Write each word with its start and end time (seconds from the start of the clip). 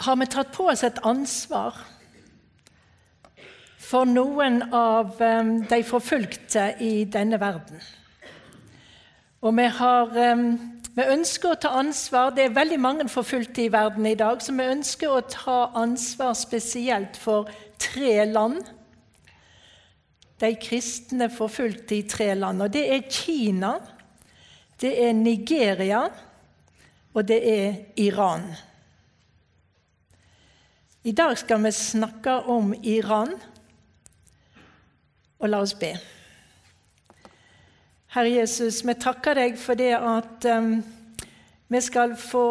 har 0.00 0.16
vi 0.16 0.26
tatt 0.32 0.52
på 0.54 0.70
oss 0.72 0.84
et 0.86 1.00
ansvar 1.04 1.76
for 3.90 4.08
noen 4.08 4.62
av 4.72 5.18
ehm, 5.24 5.54
de 5.68 5.80
forfulgte 5.84 6.70
i 6.80 7.04
denne 7.10 7.40
verden. 7.40 7.80
Og 9.42 9.56
vi, 9.56 9.66
har, 9.80 10.12
ehm, 10.16 10.46
vi 10.94 11.06
ønsker 11.16 11.52
å 11.52 11.60
ta 11.60 11.72
ansvar 11.80 12.30
Det 12.36 12.44
er 12.44 12.54
veldig 12.54 12.78
mange 12.80 13.08
forfulgte 13.08 13.64
i 13.64 13.72
verden 13.72 14.06
i 14.06 14.14
dag, 14.14 14.42
så 14.42 14.54
vi 14.54 14.68
ønsker 14.72 15.10
å 15.10 15.24
ta 15.26 15.58
ansvar 15.80 16.36
spesielt 16.38 17.18
for 17.18 17.50
tre 17.80 18.24
land 18.30 18.62
de 20.40 20.54
kristne 20.56 21.28
forfulgte 21.28 21.98
i 21.98 22.06
tre 22.08 22.32
land. 22.34 22.62
Og 22.64 22.72
det 22.72 22.86
er 22.94 23.08
Kina, 23.12 23.74
det 24.80 24.94
er 25.04 25.12
Nigeria, 25.12 26.06
og 27.12 27.28
det 27.28 27.40
er 27.44 27.74
Iran. 28.00 28.46
I 31.02 31.12
dag 31.12 31.38
skal 31.38 31.62
vi 31.64 31.70
snakke 31.72 32.32
om 32.52 32.74
Iran, 32.84 33.30
og 35.40 35.48
la 35.48 35.62
oss 35.64 35.72
be. 35.72 35.94
Herre 38.12 38.34
Jesus, 38.34 38.82
vi 38.84 38.94
takker 39.00 39.38
deg 39.40 39.56
for 39.56 39.80
det 39.80 39.94
at 39.96 40.44
um, 40.52 40.74
vi 41.72 41.80
skal 41.80 42.12
få 42.20 42.44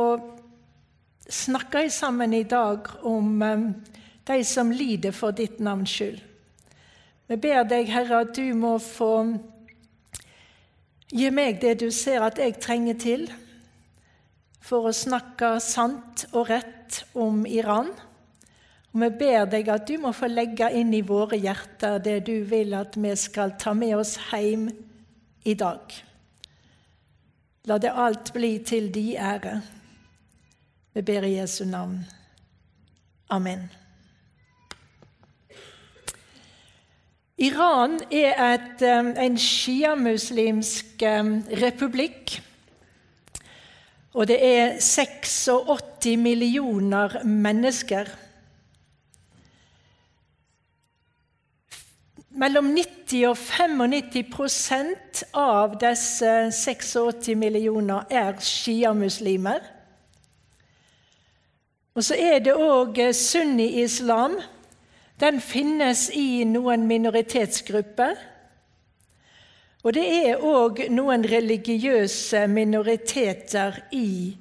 snakke 1.29 1.85
sammen 1.93 2.33
i 2.33 2.41
dag 2.41 2.89
om 3.05 3.37
um, 3.37 3.69
de 4.25 4.39
som 4.41 4.73
lider 4.73 5.13
for 5.13 5.29
ditt 5.29 5.61
navns 5.61 5.93
skyld. 5.93 6.17
Vi 7.29 7.37
ber 7.37 7.69
deg, 7.69 7.93
Herre, 7.93 8.25
at 8.25 8.33
du 8.33 8.49
må 8.57 8.79
få 8.81 9.13
gi 11.13 11.29
meg 11.29 11.61
det 11.61 11.77
du 11.85 11.91
ser 11.93 12.25
at 12.25 12.41
jeg 12.41 12.57
trenger 12.57 12.97
til 12.97 13.29
for 14.57 14.89
å 14.89 14.99
snakke 15.05 15.59
sant 15.61 16.25
og 16.33 16.49
rett 16.49 17.03
om 17.13 17.45
Iran. 17.45 17.93
Og 18.89 19.01
vi 19.03 19.09
ber 19.19 19.45
deg 19.49 19.67
at 19.69 19.85
du 19.85 19.99
må 20.01 20.11
få 20.17 20.27
legge 20.31 20.69
inn 20.73 20.93
i 20.97 21.05
våre 21.05 21.37
hjerter 21.37 21.99
det 22.01 22.23
du 22.25 22.39
vil 22.49 22.73
at 22.73 22.97
vi 22.97 23.13
skal 23.19 23.53
ta 23.61 23.75
med 23.77 23.93
oss 23.99 24.15
hjem 24.31 24.69
i 25.45 25.53
dag. 25.53 25.93
La 27.69 27.77
det 27.77 27.91
alt 27.93 28.31
bli 28.33 28.55
til 28.65 28.89
di 28.93 29.13
ære. 29.13 29.59
Vi 30.93 31.03
ber 31.05 31.27
i 31.27 31.35
Jesu 31.35 31.65
navn. 31.69 31.99
Amen. 33.29 33.67
Iran 37.37 37.99
er 38.11 38.41
et, 38.43 38.81
en 38.81 39.37
sjiamuslimsk 39.37 41.03
republikk. 41.61 42.39
Og 44.17 44.27
det 44.27 44.39
er 44.43 44.79
86 44.81 46.17
millioner 46.17 47.21
mennesker. 47.23 48.09
Mellom 52.39 52.69
90 52.71 53.25
og 53.27 53.35
95% 53.35 55.23
av 55.35 55.73
disse 55.81 56.29
86 56.55 57.33
millioner 57.35 58.05
er 58.09 58.37
sjiamuslimer. 58.39 59.59
Og 61.99 62.05
så 62.07 62.15
er 62.15 62.39
det 62.39 62.55
òg 62.55 63.01
sunni-islam. 63.11 64.37
Den 65.19 65.41
finnes 65.43 66.05
i 66.15 66.45
noen 66.47 66.87
minoritetsgrupper. 66.87 68.15
Og 69.83 69.93
det 69.99 70.07
er 70.07 70.39
òg 70.39 70.85
noen 70.95 71.27
religiøse 71.27 72.47
minoriteter 72.47 73.83
i 73.91 74.37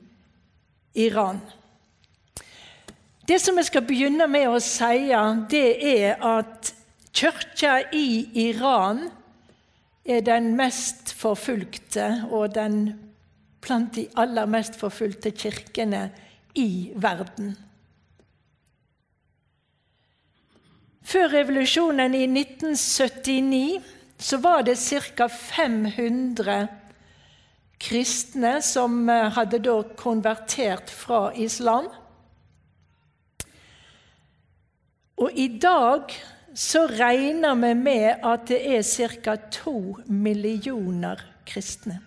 Iran. 0.95 1.43
Det 3.29 3.43
som 3.43 3.59
jeg 3.59 3.73
skal 3.73 3.87
begynne 3.91 4.31
med 4.31 4.49
å 4.55 4.63
si, 4.63 5.11
det 5.51 5.69
er 5.99 6.23
at 6.23 6.78
kirka 7.19 7.81
i 7.93 8.31
Iran 8.47 9.09
er 10.07 10.21
den 10.23 10.53
mest 10.57 11.11
forfulgte 11.19 12.07
og 12.31 12.55
den 12.55 12.93
blant 13.61 13.97
de 13.97 14.07
aller 14.17 14.47
mest 14.47 14.79
forfulgte 14.79 15.33
kirkene 15.35 16.09
i 16.55 16.93
verden. 16.95 17.57
Før 21.09 21.33
revolusjonen 21.33 22.15
i 22.15 22.27
1979 22.29 23.95
så 24.19 24.39
var 24.45 24.63
det 24.63 24.77
ca. 24.79 25.27
500 25.27 26.69
kristne 27.81 28.59
som 28.63 29.09
hadde 29.09 29.63
da 29.65 29.77
konvertert 29.97 30.91
fra 30.91 31.31
islam. 31.35 31.89
Og 35.19 35.33
i 35.35 35.49
dag 35.59 36.13
så 36.59 36.87
regner 36.91 37.55
vi 37.55 37.75
med 37.79 38.25
at 38.27 38.49
det 38.51 38.59
er 38.67 38.83
ca. 38.83 39.37
to 39.51 39.97
millioner 40.07 41.21
kristne. 41.47 42.01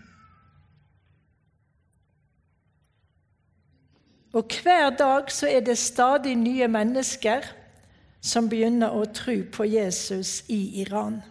Og 4.33 4.51
hver 4.63 4.89
dag 4.89 5.31
så 5.31 5.47
er 5.47 5.59
det 5.59 5.77
stadig 5.77 6.35
nye 6.35 6.67
mennesker 6.67 7.47
som 8.21 8.49
begynner 8.49 8.91
å 8.91 9.05
tro 9.05 9.37
på 9.51 9.63
Jesus 9.67 10.43
i 10.47 10.81
Iran. 10.83 11.21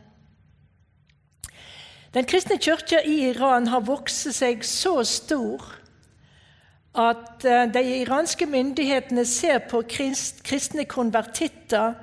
Den 2.14 2.24
kristne 2.24 2.56
kirka 2.58 3.02
i 3.04 3.30
Iran 3.30 3.68
har 3.68 3.84
vokst 3.84 4.32
seg 4.36 4.64
så 4.64 5.02
stor 5.04 5.76
at 6.96 7.44
de 7.74 7.82
iranske 8.00 8.48
myndighetene 8.48 9.24
ser 9.28 9.60
på 9.70 9.84
kristne 9.88 10.88
konvertitter 10.88 11.94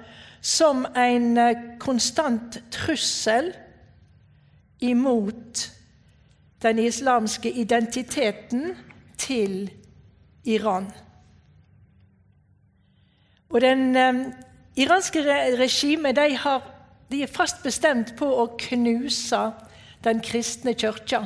som 0.42 0.86
en 0.96 1.38
konstant 1.80 2.60
trussel 2.72 3.52
imot 4.80 5.72
den 6.62 6.80
islamske 6.80 7.52
identiteten 7.52 8.76
til 9.18 9.72
Iran. 10.46 10.92
Og 13.50 13.62
den 13.62 13.96
iranske 14.76 15.24
regimet 15.58 16.16
de, 16.16 16.38
de 17.12 17.24
er 17.24 17.32
fast 17.32 17.64
bestemt 17.64 18.16
på 18.20 18.28
å 18.28 18.50
knuse 18.60 19.42
den 20.04 20.22
kristne 20.22 20.74
kirka. 20.78 21.24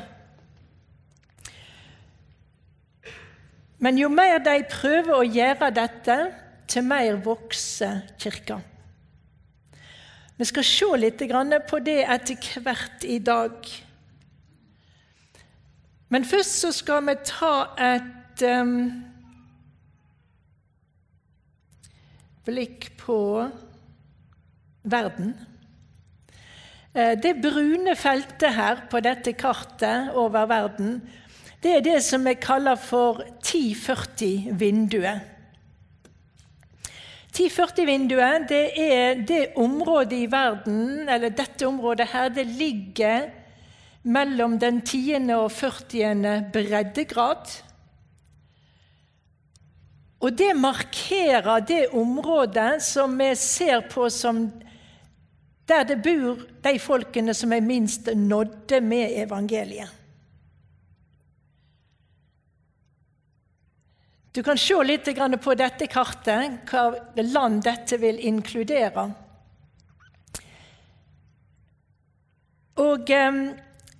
Men 3.82 3.98
jo 3.98 4.12
mer 4.14 4.38
de 4.46 4.60
prøver 4.70 5.16
å 5.18 5.26
gjøre 5.26 5.72
dette, 5.74 6.18
til 6.72 6.86
mer 6.88 7.18
vokser 7.20 8.06
kirka. 8.22 8.62
Vi 10.42 10.48
skal 10.50 10.66
se 10.66 10.88
litt 10.98 11.20
på 11.70 11.80
det 11.86 12.00
etter 12.02 12.62
hvert 12.66 13.04
i 13.06 13.20
dag. 13.22 13.68
Men 16.10 16.26
først 16.26 16.56
så 16.64 16.72
skal 16.74 17.04
vi 17.06 17.14
ta 17.30 17.52
et 17.78 18.42
um, 18.50 18.72
blikk 22.50 22.90
på 22.98 23.20
verden. 24.82 25.36
Det 26.98 27.36
brune 27.38 27.94
feltet 27.96 28.58
her 28.58 28.82
på 28.90 29.00
dette 29.00 29.38
kartet 29.38 30.10
over 30.18 30.50
verden, 30.50 31.04
det 31.62 31.76
er 31.78 31.86
det 31.86 32.00
som 32.02 32.26
vi 32.26 32.34
kaller 32.42 32.82
for 32.82 33.22
1040-vinduet. 33.46 35.31
1040-vinduet 37.32 38.48
det 38.50 38.64
er 38.76 39.22
det 39.28 39.42
området 39.56 40.18
i 40.20 40.32
verden, 40.32 41.08
eller 41.10 41.32
dette 41.32 41.68
området 41.68 42.10
her, 42.12 42.30
det 42.30 42.46
ligger 42.46 43.30
mellom 44.04 44.58
den 44.60 44.82
10. 44.82 45.32
og 45.36 45.52
40. 45.52 46.50
breddegrad. 46.54 47.54
Og 50.22 50.38
det 50.38 50.52
markerer 50.58 51.64
det 51.66 51.88
området 51.94 52.82
som 52.84 53.16
vi 53.18 53.32
ser 53.36 53.88
på 53.90 54.10
som 54.10 54.52
der 55.68 55.88
det 55.88 56.02
bor 56.04 56.42
de 56.64 56.80
folkene 56.80 57.34
som 57.34 57.54
er 57.54 57.64
minst 57.64 58.10
nådde 58.16 58.82
med 58.82 59.16
evangeliet. 59.24 60.01
Du 64.32 64.44
kan 64.44 64.58
se 64.58 64.78
litt 64.84 65.10
på 65.44 65.54
dette 65.60 65.88
kartet 65.92 66.72
hva 66.72 66.86
land 67.16 67.64
dette 67.68 67.98
vil 68.00 68.20
inkludere. 68.20 69.10
Og 72.80 73.12
eh, 73.12 73.42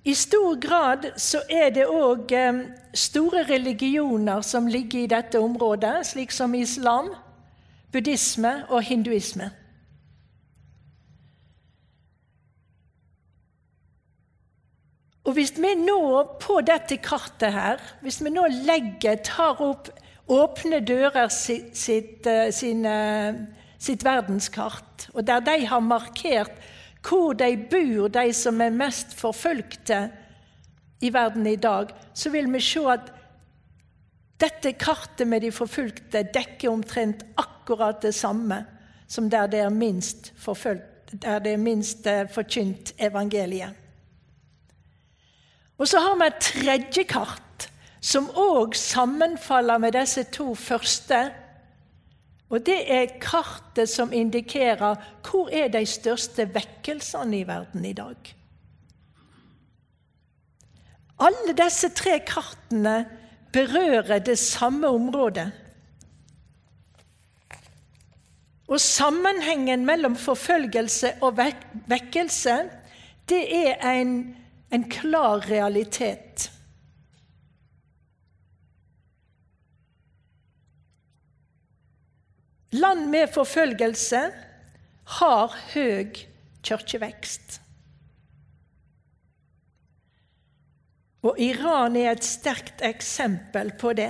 i 0.08 0.14
stor 0.16 0.56
grad 0.56 1.10
så 1.20 1.42
er 1.52 1.70
det 1.76 1.84
òg 1.86 2.32
eh, 2.32 2.62
store 2.96 3.44
religioner 3.46 4.40
som 4.42 4.66
ligger 4.66 5.04
i 5.04 5.10
dette 5.12 5.38
området, 5.38 6.00
slik 6.08 6.32
som 6.32 6.54
islam, 6.56 7.12
buddhisme 7.92 8.62
og 8.70 8.82
hinduisme. 8.88 9.50
Og 15.22 15.36
Hvis 15.36 15.52
vi 15.54 15.76
nå 15.78 16.00
på 16.42 16.60
dette 16.66 16.96
kartet 16.98 17.52
her, 17.54 17.82
hvis 18.02 18.18
vi 18.24 18.32
nå 18.34 18.48
legger, 18.66 19.20
tar 19.22 19.60
opp 19.62 19.92
Åpne 20.32 20.80
dører 20.80 21.28
sitt, 21.28 21.76
sitt, 21.76 22.26
eh, 22.26 22.48
sine, 22.54 22.92
sitt 23.78 24.04
verdenskart, 24.04 25.08
og 25.12 25.26
der 25.26 25.42
de 25.44 25.66
har 25.66 25.80
markert 25.84 26.54
hvor 27.02 27.34
de 27.34 27.56
bor, 27.70 28.08
de 28.08 28.32
som 28.32 28.60
er 28.62 28.70
mest 28.70 29.16
forfulgte 29.18 30.04
i 31.02 31.10
verden 31.12 31.46
i 31.50 31.56
dag, 31.56 31.90
så 32.14 32.30
vil 32.30 32.46
vi 32.52 32.60
se 32.62 32.84
at 32.92 33.10
dette 34.40 34.72
kartet 34.78 35.28
med 35.28 35.42
de 35.42 35.50
forfulgte 35.54 36.22
dekker 36.34 36.70
omtrent 36.70 37.24
akkurat 37.36 38.00
det 38.02 38.14
samme 38.14 38.62
som 39.12 39.28
der 39.30 39.46
det 39.46 39.60
er 39.60 39.70
minst, 39.70 40.32
forfulgt, 40.36 41.12
der 41.22 41.38
det 41.38 41.52
er 41.52 41.60
minst 41.60 42.06
eh, 42.06 42.24
forkynt 42.30 42.94
evangeliet. 42.98 43.74
Og 45.78 45.88
så 45.88 46.00
har 46.00 46.16
vi 46.16 46.26
et 46.26 46.40
tredje 46.40 47.04
kart 47.04 47.42
som 48.02 48.26
òg 48.34 48.74
sammenfaller 48.74 49.78
med 49.78 49.94
disse 49.94 50.24
to 50.34 50.54
første. 50.58 51.22
Og 52.50 52.66
Det 52.66 52.80
er 52.90 53.18
kartet 53.22 53.88
som 53.88 54.12
indikerer 54.12 54.98
hvor 55.24 55.48
er 55.48 55.70
de 55.72 55.86
største 55.86 56.48
vekkelsene 56.54 57.38
i 57.38 57.46
verden 57.48 57.84
i 57.84 57.94
dag. 57.96 58.34
Alle 61.22 61.54
disse 61.54 61.88
tre 61.94 62.18
kartene 62.26 63.06
berører 63.52 64.18
det 64.18 64.38
samme 64.38 64.88
området. 64.88 65.52
Og 68.68 68.80
sammenhengen 68.80 69.84
mellom 69.86 70.16
forfølgelse 70.16 71.14
og 71.22 71.38
vekkelse, 71.88 72.56
det 73.28 73.42
er 73.56 73.90
en, 73.92 74.34
en 74.72 74.88
klar 74.90 75.44
realitet. 75.50 76.50
Land 82.72 83.10
med 83.12 83.28
forfølgelse 83.34 84.20
har 85.18 85.56
høy 85.74 86.14
kirkevekst. 86.64 87.58
Og 91.22 91.36
Iran 91.40 91.96
er 91.96 92.14
et 92.14 92.24
sterkt 92.24 92.80
eksempel 92.82 93.74
på 93.78 93.92
det. 93.98 94.08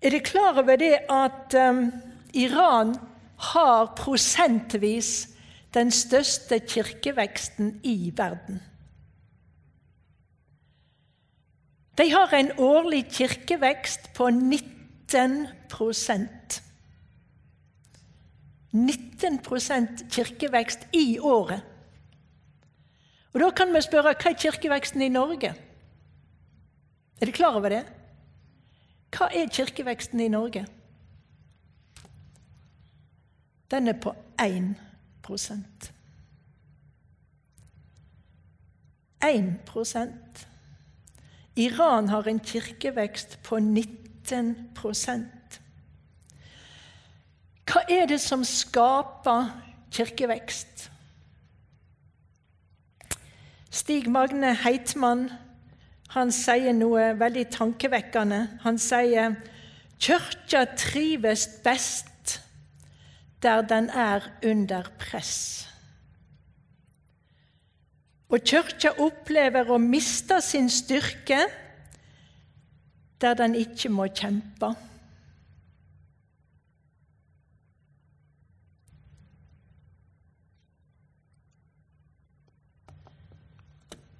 Er 0.00 0.14
dere 0.14 0.22
klar 0.22 0.62
over 0.62 0.78
det 0.78 0.94
at 1.10 1.56
um, 1.58 1.90
Iran 2.34 2.94
har 3.50 3.90
prosentvis 3.98 5.28
den 5.74 5.90
største 5.90 6.60
kirkeveksten 6.62 7.80
i 7.82 8.12
verden? 8.16 8.62
De 11.98 12.10
har 12.12 12.32
en 12.38 12.52
årlig 12.58 13.04
kirkevekst 13.10 14.12
på 14.14 14.30
90 14.30 14.76
19 14.76 14.85
19% 18.76 20.10
kirkevekst 20.10 20.86
i 20.92 21.18
året. 21.18 21.62
Og 23.32 23.40
Da 23.40 23.50
kan 23.50 23.74
vi 23.74 23.80
spørre 23.80 24.14
hva 24.14 24.30
er 24.30 24.38
kirkeveksten 24.40 25.02
i 25.02 25.08
Norge? 25.08 25.54
Er 27.20 27.24
dere 27.24 27.32
klar 27.32 27.56
over 27.56 27.68
det? 27.68 27.84
Hva 29.12 29.28
er 29.32 29.48
kirkeveksten 29.52 30.20
i 30.20 30.28
Norge? 30.28 30.66
Den 33.70 33.88
er 33.88 34.00
på 34.00 34.14
1% 34.40 35.92
1% 39.24 40.46
Iran 41.56 42.08
har 42.08 42.28
en 42.28 42.40
kirkevekst 42.40 43.42
på 43.42 43.58
19 43.58 44.05
19 44.05 44.05
Hva 47.66 47.82
er 47.90 48.06
det 48.10 48.20
som 48.22 48.44
skaper 48.46 49.50
kirkevekst? 49.94 50.90
Stig 53.70 54.08
Magne 54.08 54.54
Heitmann 54.64 55.28
han 56.14 56.30
sier 56.32 56.72
noe 56.72 57.10
veldig 57.18 57.44
tankevekkende. 57.52 58.38
Han 58.62 58.78
sier 58.80 59.34
kirka 60.00 60.64
trives 60.78 61.48
best 61.64 62.38
der 63.44 63.60
den 63.68 63.90
er 63.90 64.24
under 64.46 64.88
press. 64.98 65.66
Og 68.32 68.42
kirka 68.48 68.94
opplever 69.02 69.68
å 69.70 69.78
miste 69.78 70.40
sin 70.42 70.70
styrke 70.72 71.44
der 73.20 73.34
den 73.34 73.54
ikke 73.54 73.88
må 73.88 74.06
kjempe. 74.12 74.74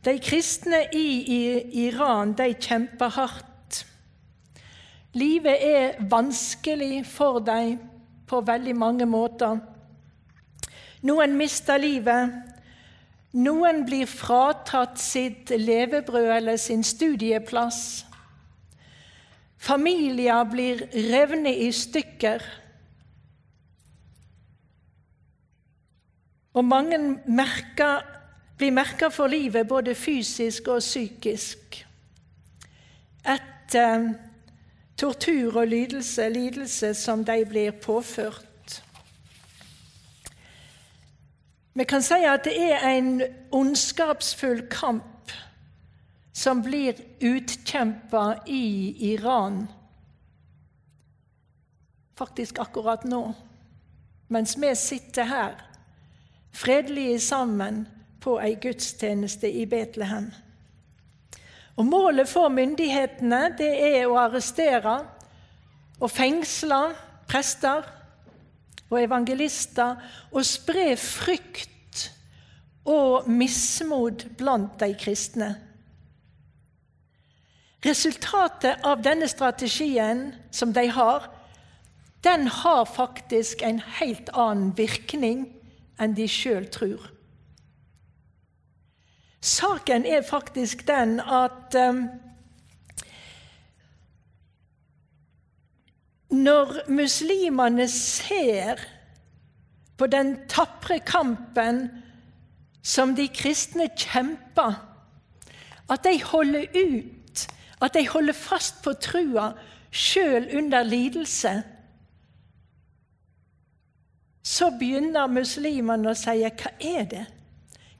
De 0.06 0.18
kristne 0.22 0.84
i 0.94 1.06
Iran 1.86 2.32
de 2.38 2.52
kjemper 2.54 3.08
hardt. 3.08 3.80
Livet 5.12 5.56
er 5.66 6.04
vanskelig 6.10 7.06
for 7.06 7.40
dem 7.42 7.80
på 8.28 8.40
veldig 8.46 8.76
mange 8.76 9.06
måter. 9.06 9.58
Noen 11.02 11.34
mister 11.38 11.80
livet. 11.82 12.36
Noen 13.36 13.82
blir 13.88 14.06
fratatt 14.06 15.00
sitt 15.02 15.50
levebrød 15.50 16.30
eller 16.36 16.56
sin 16.56 16.84
studieplass. 16.86 18.06
Familier 19.66 20.44
blir 20.46 20.84
revnet 20.94 21.58
i 21.58 21.72
stykker. 21.74 22.42
Og 26.54 26.64
mange 26.64 26.98
merker, 27.26 28.04
blir 28.58 28.70
merka 28.70 29.10
for 29.10 29.26
livet, 29.26 29.66
både 29.68 29.94
fysisk 29.94 30.68
og 30.68 30.78
psykisk. 30.84 31.80
Etter 33.26 34.12
tortur 34.96 35.58
og 35.58 35.66
lidelse, 35.66 36.28
lidelse 36.28 36.94
som 36.94 37.24
de 37.24 37.42
blir 37.44 37.70
påført. 37.70 38.82
Vi 41.74 41.84
kan 41.84 42.02
si 42.02 42.22
at 42.24 42.46
det 42.46 42.56
er 42.56 42.86
en 42.88 43.20
ondskapsfull 43.52 44.62
kamp 44.70 45.15
som 46.36 46.62
blir 46.62 46.94
utkjempa 47.20 48.36
i 48.46 48.96
Iran. 49.12 49.66
Faktisk 52.18 52.58
akkurat 52.58 53.04
nå, 53.04 53.32
mens 54.28 54.52
vi 54.60 54.74
sitter 54.76 55.24
her, 55.24 55.54
fredelige 56.52 57.20
sammen 57.24 57.86
på 58.20 58.36
ei 58.44 58.58
gudstjeneste 58.60 59.48
i 59.48 59.64
Betlehem. 59.66 60.28
Og 61.76 61.88
Målet 61.88 62.28
for 62.28 62.52
myndighetene 62.52 63.42
det 63.56 63.72
er 63.88 64.04
å 64.04 64.20
arrestere 64.20 64.98
og 65.96 66.12
fengsle 66.12 66.82
prester 67.28 67.88
og 68.90 68.98
evangelister 69.00 69.96
og 70.32 70.44
spre 70.44 70.90
frykt 71.00 72.10
og 72.84 73.24
mismot 73.28 74.28
blant 74.36 74.76
de 74.84 74.92
kristne. 75.00 75.54
Resultatet 77.86 78.82
av 78.82 79.02
denne 79.02 79.28
strategien 79.28 80.32
som 80.50 80.72
de 80.74 80.88
har, 80.90 81.28
den 82.24 82.48
har 82.48 82.84
faktisk 82.84 83.62
en 83.62 83.78
helt 84.00 84.30
annen 84.34 84.72
virkning 84.74 85.44
enn 86.02 86.16
de 86.16 86.26
sjøl 86.26 86.66
tror. 86.72 87.04
Saken 89.46 90.06
er 90.08 90.24
faktisk 90.26 90.82
den 90.88 91.20
at 91.20 91.76
um, 91.78 92.00
når 96.34 96.80
muslimene 96.90 97.86
ser 97.92 98.82
på 99.96 100.08
den 100.10 100.34
tapre 100.50 100.98
kampen 101.06 101.84
som 102.82 103.14
de 103.14 103.28
kristne 103.30 103.86
kjemper, 103.94 104.74
at 105.86 106.02
de 106.02 106.18
holder 106.24 106.66
ut 106.74 107.25
at 107.82 107.94
de 107.94 108.08
holder 108.08 108.32
fast 108.32 108.82
på 108.84 108.94
trua 109.00 109.50
sjøl 109.92 110.48
under 110.56 110.82
lidelse, 110.82 111.62
så 114.46 114.70
begynner 114.78 115.26
muslimene 115.26 116.12
å 116.12 116.16
si 116.16 116.38
hva 116.44 116.72
er 116.78 117.08
det? 117.10 117.24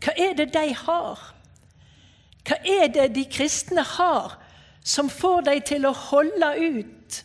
Hva 0.05 0.13
er 0.15 0.37
det 0.39 0.53
de 0.55 0.69
har? 0.79 1.23
Hva 2.47 2.59
er 2.63 2.87
det 2.95 3.09
de 3.17 3.25
kristne 3.27 3.83
har 3.97 4.37
som 4.87 5.11
får 5.11 5.49
dem 5.49 5.65
til 5.67 5.89
å 5.89 5.95
holde 6.07 6.53
ut? 6.63 7.23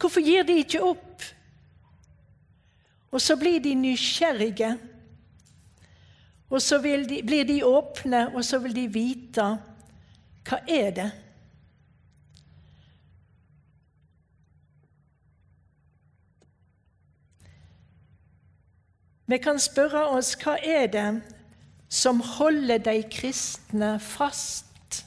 Hvorfor 0.00 0.24
gir 0.24 0.46
de 0.48 0.56
ikke 0.62 0.80
opp? 0.82 1.26
Og 3.12 3.20
så 3.22 3.36
blir 3.38 3.60
de 3.62 3.74
nysgjerrige. 3.78 4.72
Og 6.50 6.62
så 6.62 6.78
de, 6.82 7.20
blir 7.26 7.44
de 7.44 7.60
åpne, 7.66 8.28
og 8.34 8.44
så 8.44 8.58
vil 8.64 8.74
de 8.74 8.88
vite 8.88 9.46
hva 10.44 10.58
er 10.68 10.90
det 10.96 11.10
Vi 19.26 19.38
kan 19.40 19.58
spørre 19.58 20.04
oss 20.12 20.34
hva 20.42 20.58
er 20.60 20.86
det 20.92 21.08
som 21.88 22.20
holder 22.20 22.82
de 22.84 22.98
kristne 23.08 23.96
fast? 24.00 25.00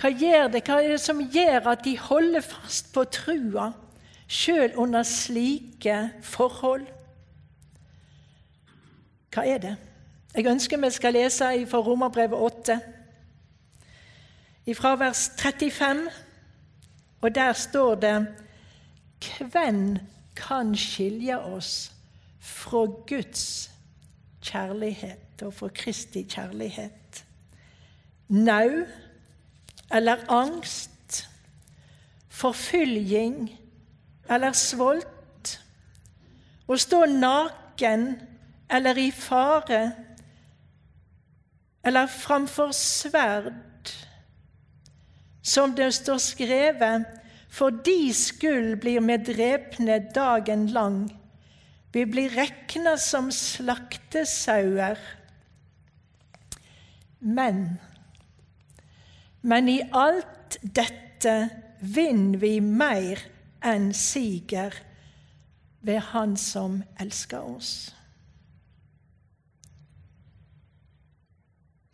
Hva 0.00 0.08
gjør 0.08 0.48
det? 0.54 0.62
Hva 0.64 0.80
er 0.80 0.94
det 0.94 1.00
som 1.04 1.20
gjør 1.20 1.68
at 1.74 1.84
de 1.84 1.98
holder 1.98 2.44
fast 2.44 2.92
på 2.94 3.04
trua, 3.04 3.70
sjøl 4.28 4.72
under 4.80 5.04
slike 5.04 5.98
forhold? 6.24 6.88
Hva 9.34 9.44
er 9.44 9.60
det? 9.60 9.76
Jeg 10.34 10.48
ønsker 10.50 10.80
vi 10.80 10.90
skal 10.90 11.14
lese 11.14 11.50
fra 11.68 11.78
Romerbrevet 11.78 12.38
8, 12.40 12.80
fra 14.74 14.94
vers 14.96 15.28
35. 15.36 16.08
Og 17.20 17.34
der 17.34 17.52
står 17.52 17.94
det 17.94 18.26
Hvem 19.52 19.98
kan 20.36 20.76
skilje 20.76 21.38
oss 21.38 21.93
fra 22.44 22.84
Guds 23.08 23.70
kjærlighet 24.44 25.42
og 25.42 25.54
fra 25.54 25.68
Kristi 25.74 26.24
kjærlighet. 26.28 27.24
Nau 28.28 28.84
eller 29.94 30.24
angst, 30.32 31.24
forfølging 32.28 33.48
eller 34.30 34.52
svolt, 34.52 35.58
å 36.66 36.76
stå 36.80 37.04
naken 37.06 38.06
eller 38.72 38.98
i 38.98 39.10
fare 39.12 39.82
eller 41.84 42.08
framfor 42.08 42.72
sverd, 42.72 43.92
som 45.44 45.74
det 45.76 45.90
står 45.94 46.20
skrevet, 46.24 47.04
for 47.52 47.70
de 47.84 48.08
skyld 48.16 48.78
blir 48.80 49.04
vi 49.04 49.18
drepne 49.28 49.98
dagen 50.14 50.66
lang. 50.72 51.04
Vi 51.94 52.04
blir 52.10 52.34
regna 52.34 52.96
som 52.98 53.30
slaktesauer. 53.32 54.98
Men 57.20 57.66
men 59.44 59.68
i 59.68 59.80
alt 59.92 60.56
dette 60.62 61.32
vinner 61.84 62.40
vi 62.40 62.54
mer 62.64 63.20
enn 63.64 63.90
siger 63.96 64.72
ved 65.84 66.00
Han 66.14 66.32
som 66.40 66.78
elsker 67.00 67.44
oss. 67.44 67.74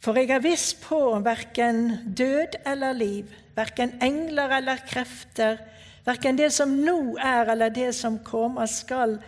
For 0.00 0.16
jeg 0.16 0.30
er 0.32 0.44
viss 0.44 0.70
på 0.80 1.00
verken 1.26 2.14
død 2.16 2.54
eller 2.70 2.94
liv, 2.96 3.34
verken 3.58 3.98
engler 4.00 4.54
eller 4.60 4.80
krefter, 4.86 5.58
verken 6.06 6.38
det 6.38 6.52
som 6.54 6.78
nå 6.86 7.18
er 7.18 7.50
eller 7.50 7.74
det 7.74 7.90
som 7.98 8.22
kommer 8.24 8.70
skal, 8.70 9.18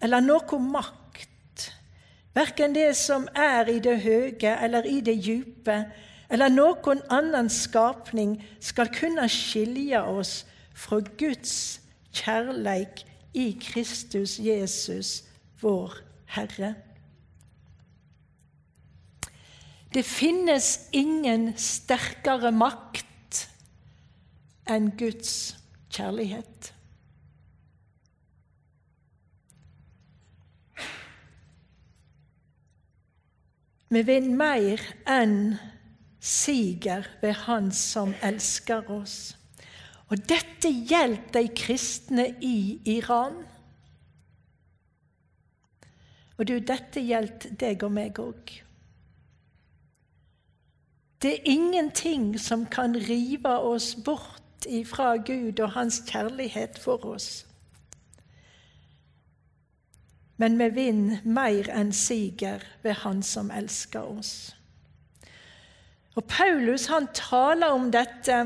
eller 0.00 0.22
noe 0.22 0.58
makt, 0.62 1.70
verken 2.34 2.74
det 2.76 2.92
som 2.96 3.26
er 3.34 3.70
i 3.70 3.78
det 3.82 3.98
høye 4.04 4.54
eller 4.62 4.86
i 4.86 5.00
det 5.04 5.16
djupe, 5.18 5.80
eller 6.30 6.52
noen 6.52 7.00
annen 7.10 7.48
skapning, 7.50 8.36
skal 8.60 8.92
kunne 8.94 9.26
skilje 9.32 10.00
oss 10.02 10.42
fra 10.76 11.00
Guds 11.18 11.80
kjærleik 12.14 13.02
i 13.34 13.50
Kristus 13.60 14.38
Jesus, 14.38 15.22
vår 15.60 15.96
Herre. 16.36 16.74
Det 19.94 20.04
finnes 20.04 20.88
ingen 20.92 21.54
sterkere 21.56 22.52
makt 22.52 23.46
enn 24.68 24.90
Guds 25.00 25.56
kjærlighet. 25.88 26.74
Vi 33.88 34.02
vinner 34.04 34.36
mer 34.36 34.82
enn 35.08 35.56
siger 36.20 37.06
ved 37.22 37.32
Han 37.32 37.72
som 37.72 38.14
elsker 38.22 38.90
oss. 38.92 39.36
Og 40.08 40.20
dette 40.28 40.68
gjelder 40.68 41.32
de 41.32 41.48
kristne 41.56 42.28
i 42.44 42.80
Iran. 42.84 43.44
Og 46.38 46.48
du, 46.48 46.58
dette 46.58 47.00
gjelder 47.02 47.56
deg 47.60 47.82
og 47.82 47.92
meg 47.92 48.20
òg. 48.22 48.52
Det 51.18 51.32
er 51.34 51.50
ingenting 51.50 52.36
som 52.38 52.66
kan 52.70 52.94
rive 52.94 53.56
oss 53.58 53.94
bort 54.04 54.68
ifra 54.68 55.16
Gud 55.16 55.58
og 55.60 55.72
Hans 55.74 56.02
kjærlighet 56.06 56.78
for 56.78 57.04
oss. 57.06 57.47
Men 60.38 60.58
vi 60.58 60.68
vinner 60.70 61.24
mer 61.26 61.68
enn 61.74 61.90
siger 61.92 62.62
ved 62.82 63.00
Han 63.02 63.22
som 63.26 63.50
elsker 63.50 64.06
oss. 64.06 64.54
Og 66.14 66.24
Paulus 66.30 66.86
han 66.90 67.08
taler 67.14 67.74
om 67.74 67.90
dette, 67.94 68.38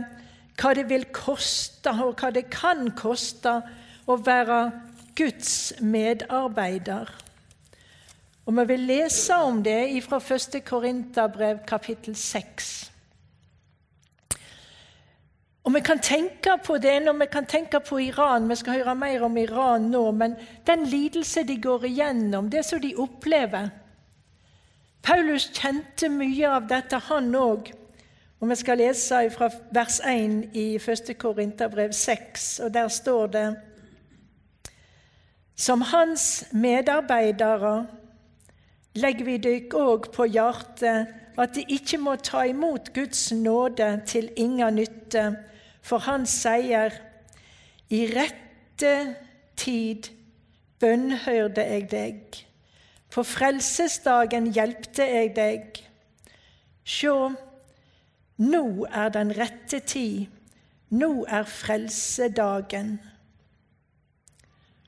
hva 0.61 0.73
det 0.77 0.89
vil 0.91 1.07
koste, 1.13 1.93
og 1.93 2.21
hva 2.21 2.33
det 2.33 2.49
kan 2.53 2.91
koste 2.97 3.59
å 4.09 4.17
være 4.21 4.63
Guds 5.17 5.73
medarbeider. 5.81 7.13
Og 8.47 8.57
Vi 8.57 8.65
vil 8.73 8.81
lese 8.81 9.37
om 9.37 9.63
det 9.63 10.03
fra 10.05 10.19
1. 10.19 10.65
Korinterbrev 10.65 11.63
kapittel 11.67 12.17
6. 12.17 12.92
Og 15.63 15.75
Vi 15.75 15.81
kan 15.81 15.99
tenke 15.99 16.57
på 16.65 16.79
det 16.79 17.03
når 17.03 17.13
vi 17.13 17.27
kan 17.33 17.47
tenke 17.47 17.81
på 17.81 17.99
Iran. 17.99 18.49
Vi 18.49 18.57
skal 18.57 18.83
høre 18.83 18.95
mer 18.95 19.23
om 19.23 19.37
Iran 19.37 19.91
nå. 19.91 20.11
Men 20.11 20.35
den 20.67 20.85
lidelse 20.85 21.45
de 21.47 21.61
går 21.63 21.85
igjennom, 21.85 22.51
det 22.51 22.65
som 22.65 22.81
de 22.81 22.95
opplever 22.99 23.71
Paulus 25.03 25.49
kjente 25.51 26.09
mye 26.09 26.47
av 26.47 26.69
dette, 26.71 26.99
han 27.09 27.35
òg. 27.35 27.73
Og 28.41 28.49
Vi 28.49 28.57
skal 28.59 28.79
lese 28.79 29.31
fra 29.31 29.49
vers 29.75 30.01
1 30.07 30.55
i 30.59 30.67
1. 30.79 31.15
Korinterbrev 31.19 31.93
6, 31.93 32.61
og 32.65 32.75
der 32.75 32.89
står 32.89 33.27
det 33.27 33.57
Som 35.57 35.81
hans 35.81 36.45
medarbeidere 36.53 37.87
legger 38.95 39.25
vi 39.25 39.37
dykk 39.39 39.75
òg 39.75 40.11
på 40.15 40.27
hjertet 40.27 41.07
at 41.39 41.55
de 41.55 41.65
ikke 41.69 41.99
må 41.99 42.17
ta 42.17 42.43
imot 42.45 42.93
Guds 42.95 43.33
nåde 43.33 44.03
til 44.07 44.31
ingen 44.37 44.75
nytte 44.75 45.37
for 45.83 46.05
han 46.07 46.27
sier, 46.31 46.95
i 47.93 48.07
rette 48.09 48.95
tid 49.59 50.09
bønnhørte 50.81 51.65
jeg 51.67 51.89
deg. 51.91 52.39
På 53.13 53.25
frelsesdagen 53.27 54.49
hjelpte 54.55 55.05
jeg 55.05 55.33
deg. 55.37 55.83
Sjå, 56.89 57.17
nå 58.43 58.65
er 58.89 59.13
den 59.15 59.35
rette 59.37 59.83
tid. 59.85 60.31
Nå 60.93 61.25
er 61.29 61.45
frelsedagen. 61.49 62.97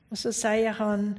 Og 0.09 0.17
så 0.17 0.31
sier 0.35 0.75
han, 0.79 1.13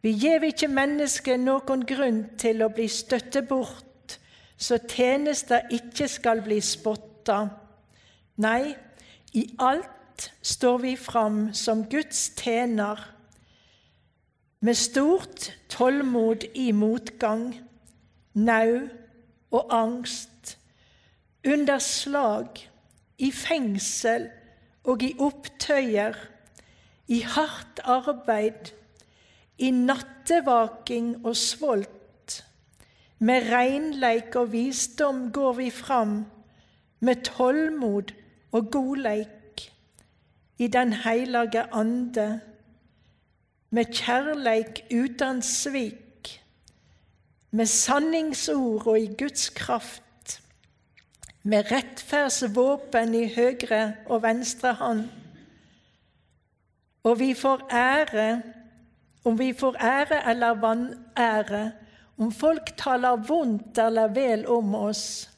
vi 0.00 0.14
gjev 0.16 0.46
ikke 0.48 0.68
mennesket 0.72 1.40
noen 1.42 1.84
grunn 1.88 2.22
til 2.40 2.64
å 2.64 2.70
bli 2.72 2.86
støtte 2.88 3.42
bort, 3.44 4.16
så 4.56 4.78
tjenester 4.88 5.68
ikke 5.76 6.08
skal 6.08 6.40
bli 6.44 6.60
spotta. 6.64 7.42
Nei, 8.40 8.72
i 9.32 9.46
alt 9.58 10.32
står 10.42 10.78
vi 10.78 10.96
fram 10.96 11.54
som 11.54 11.84
Guds 11.90 12.30
tjener, 12.36 12.98
med 14.60 14.76
stort 14.76 15.52
tålmod 15.68 16.44
i 16.54 16.72
motgang, 16.72 17.54
nau 18.34 18.88
og 19.50 19.70
angst, 19.72 20.58
under 21.46 21.78
slag, 21.78 22.66
i 23.18 23.30
fengsel 23.32 24.28
og 24.84 25.02
i 25.02 25.14
opptøyer, 25.20 26.16
i 27.08 27.22
hardt 27.24 27.80
arbeid, 27.84 28.74
i 29.58 29.70
nattevaking 29.70 31.24
og 31.24 31.36
svolt. 31.36 32.44
Med 33.18 33.48
reinleik 33.52 34.36
og 34.36 34.52
visdom 34.52 35.28
går 35.32 35.52
vi 35.52 35.70
fram, 35.70 36.24
med 37.00 37.24
tålmod 37.24 38.12
og 38.52 38.70
godleik 38.70 39.72
i 40.58 40.66
Den 40.66 40.92
heilage 40.92 41.62
ande, 41.72 42.40
med 43.70 43.84
kjærleik 43.84 44.82
uten 44.92 45.42
svik, 45.42 46.42
med 47.50 47.66
sanningsord 47.66 48.86
og 48.86 49.00
i 49.00 49.14
Guds 49.18 49.48
kraft, 49.48 50.42
med 51.42 51.72
rettferdsvåpen 51.72 53.14
i 53.14 53.24
høyre 53.34 53.94
og 54.06 54.22
venstre 54.22 54.72
hånd. 54.72 55.06
Og 57.02 57.18
vi 57.18 57.34
får 57.34 57.68
ære, 57.72 58.42
om 59.24 59.38
vi 59.38 59.52
får 59.52 59.76
ære 59.80 60.30
eller 60.30 60.54
vanære, 60.60 61.72
om 62.18 62.32
folk 62.32 62.76
taler 62.76 63.16
vondt 63.16 63.78
eller 63.78 64.08
vel 64.12 64.46
om 64.48 64.74
oss. 64.74 65.29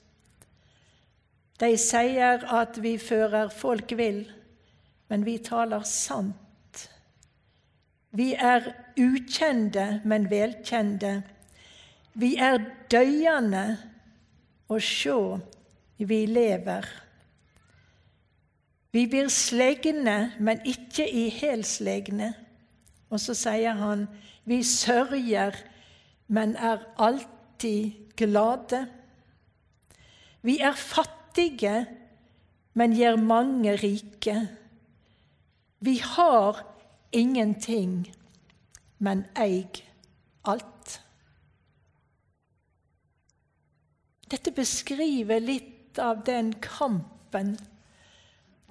De 1.63 1.77
sier 1.79 2.43
at 2.51 2.79
vi 2.83 2.97
fører 2.99 3.53
folk 3.55 3.93
vill, 3.95 4.25
men 5.09 5.23
vi 5.27 5.37
taler 5.39 5.85
sant. 5.87 6.89
Vi 8.11 8.33
er 8.35 8.67
ukjente, 8.99 10.01
men 10.05 10.27
velkjente. 10.31 11.21
Vi 12.19 12.35
er 12.37 12.59
døyende, 12.91 13.79
og 14.69 14.83
sjå, 14.83 15.39
vi 16.03 16.25
lever. 16.27 16.89
Vi 18.93 19.07
blir 19.07 19.31
slegne, 19.33 20.33
men 20.41 20.61
ikke 20.67 21.07
i 21.07 21.29
helslegne. 21.33 22.33
Og 23.13 23.21
så 23.21 23.37
sier 23.37 23.79
han, 23.79 24.09
vi 24.45 24.63
sørger, 24.67 25.57
men 26.27 26.57
er 26.57 26.83
alltid 26.99 28.17
glade. 28.19 28.87
Vi 30.43 30.59
er 30.59 30.75
fattige, 30.75 31.22
men 32.75 32.97
gjør 32.97 33.17
mange 33.17 33.77
rike. 33.77 34.37
Vi 35.81 35.97
har 35.99 36.63
ingenting, 37.13 38.07
men 38.99 39.25
eig 39.37 39.83
alt. 40.45 41.01
Dette 44.33 44.53
beskriver 44.57 45.43
litt 45.45 45.99
av 46.01 46.25
den 46.25 46.55
kampen 46.65 47.57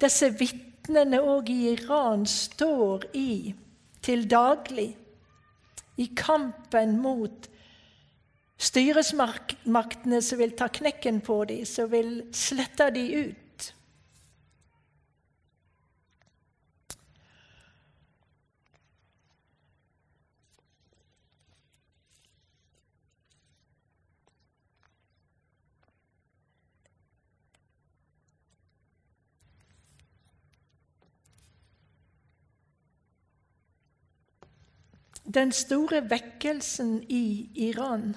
disse 0.02 0.32
vitnene 0.34 1.20
òg 1.22 1.50
i 1.52 1.60
Iran 1.76 2.24
står 2.26 3.06
i 3.14 3.52
til 4.02 4.24
daglig, 4.30 4.90
i 6.02 6.08
kampen 6.18 6.96
mot 7.02 7.46
styresmaktene 8.62 10.22
som 10.22 10.38
vil 10.38 10.56
ta 10.58 10.68
knekken 10.70 11.20
på 11.24 11.42
dem, 11.50 11.64
som 11.66 11.90
vil 11.90 12.20
slette 12.32 12.90
dem 12.94 13.30
ut. 13.30 13.38
den 35.32 35.52
store 35.52 36.02
vekkelsen 36.10 37.06
i 37.08 37.48
Iran. 37.54 38.16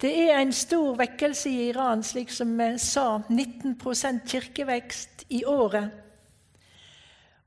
Det 0.00 0.12
er 0.30 0.38
en 0.40 0.52
stor 0.52 0.94
vekkelse 0.96 1.50
i 1.50 1.66
Iran, 1.68 2.02
slik 2.02 2.30
som 2.32 2.54
vi 2.56 2.70
sa, 2.80 3.18
19% 3.28 4.22
kirkevekst 4.28 5.26
i 5.28 5.44
året. 5.44 5.90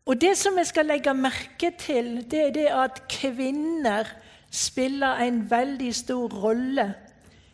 Og 0.05 0.21
Det 0.21 0.37
som 0.37 0.57
vi 0.57 0.65
skal 0.65 0.85
legge 0.85 1.13
merke 1.13 1.71
til, 1.79 2.31
det 2.31 2.41
er 2.47 2.51
det 2.51 2.67
at 2.67 3.01
kvinner 3.09 4.05
spiller 4.51 5.23
en 5.25 5.49
veldig 5.49 5.95
stor 5.95 6.29
rolle 6.29 6.93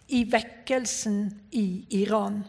i 0.07 0.25
vekkelsen 0.31 1.19
i 1.51 1.85
Iran. 2.01 2.43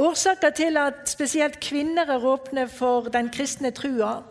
Årsaker 0.00 0.50
til 0.50 0.76
at 0.80 1.08
spesielt 1.08 1.60
kvinner 1.60 2.08
er 2.08 2.24
åpne 2.24 2.68
for 2.68 3.12
den 3.12 3.28
kristne 3.28 3.70
trua 3.70 4.22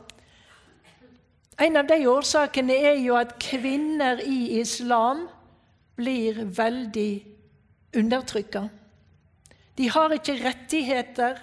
En 1.60 1.76
av 1.76 1.88
de 1.90 1.98
årsakene 2.08 2.76
er 2.88 3.00
jo 3.04 3.18
at 3.20 3.36
kvinner 3.44 4.22
i 4.24 4.60
islam 4.62 5.26
blir 6.00 6.46
veldig 6.56 7.12
undertrykka. 8.00 8.62
De 9.76 9.90
har 9.92 10.16
ikke 10.16 10.38
rettigheter. 10.44 11.42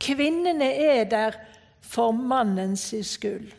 Kvinnene 0.00 0.70
er 0.86 1.04
der 1.08 1.36
for 1.84 2.12
mannens 2.12 2.86
skyld. 3.04 3.52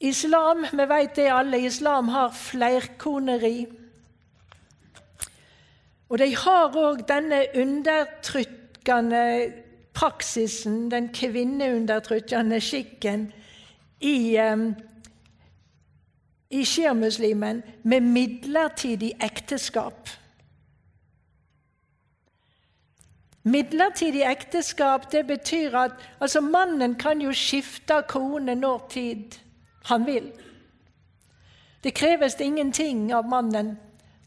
Islam, 0.00 0.66
vi 0.72 0.84
vet 0.86 1.16
det 1.16 1.30
alle, 1.34 1.58
islam 1.66 2.08
har 2.14 2.30
flerkoneri. 2.34 3.66
Og 6.08 6.18
de 6.18 6.28
har 6.36 6.76
òg 6.78 7.02
denne 7.08 7.40
undertrykkende 7.58 9.24
praksisen, 9.98 10.90
den 10.90 11.08
kvinneundertrykkende 11.14 12.60
skikken, 12.60 13.32
i, 14.00 14.38
i 16.50 16.64
sjiamuslimen 16.64 17.62
med 17.82 18.00
midlertidig 18.00 19.12
ekteskap. 19.20 20.08
Midlertidig 23.42 24.22
ekteskap 24.22 25.12
det 25.12 25.26
betyr 25.26 25.74
at 25.74 25.92
altså 26.20 26.40
mannen 26.40 26.94
kan 26.94 27.20
jo 27.20 27.32
skifte 27.32 28.02
kone 28.08 28.54
når 28.54 28.86
tid 28.90 29.38
han 29.90 30.06
vil. 30.06 30.30
Det 31.82 31.94
kreves 31.94 32.40
ingenting 32.40 33.12
av 33.14 33.28
mannen 33.28 33.78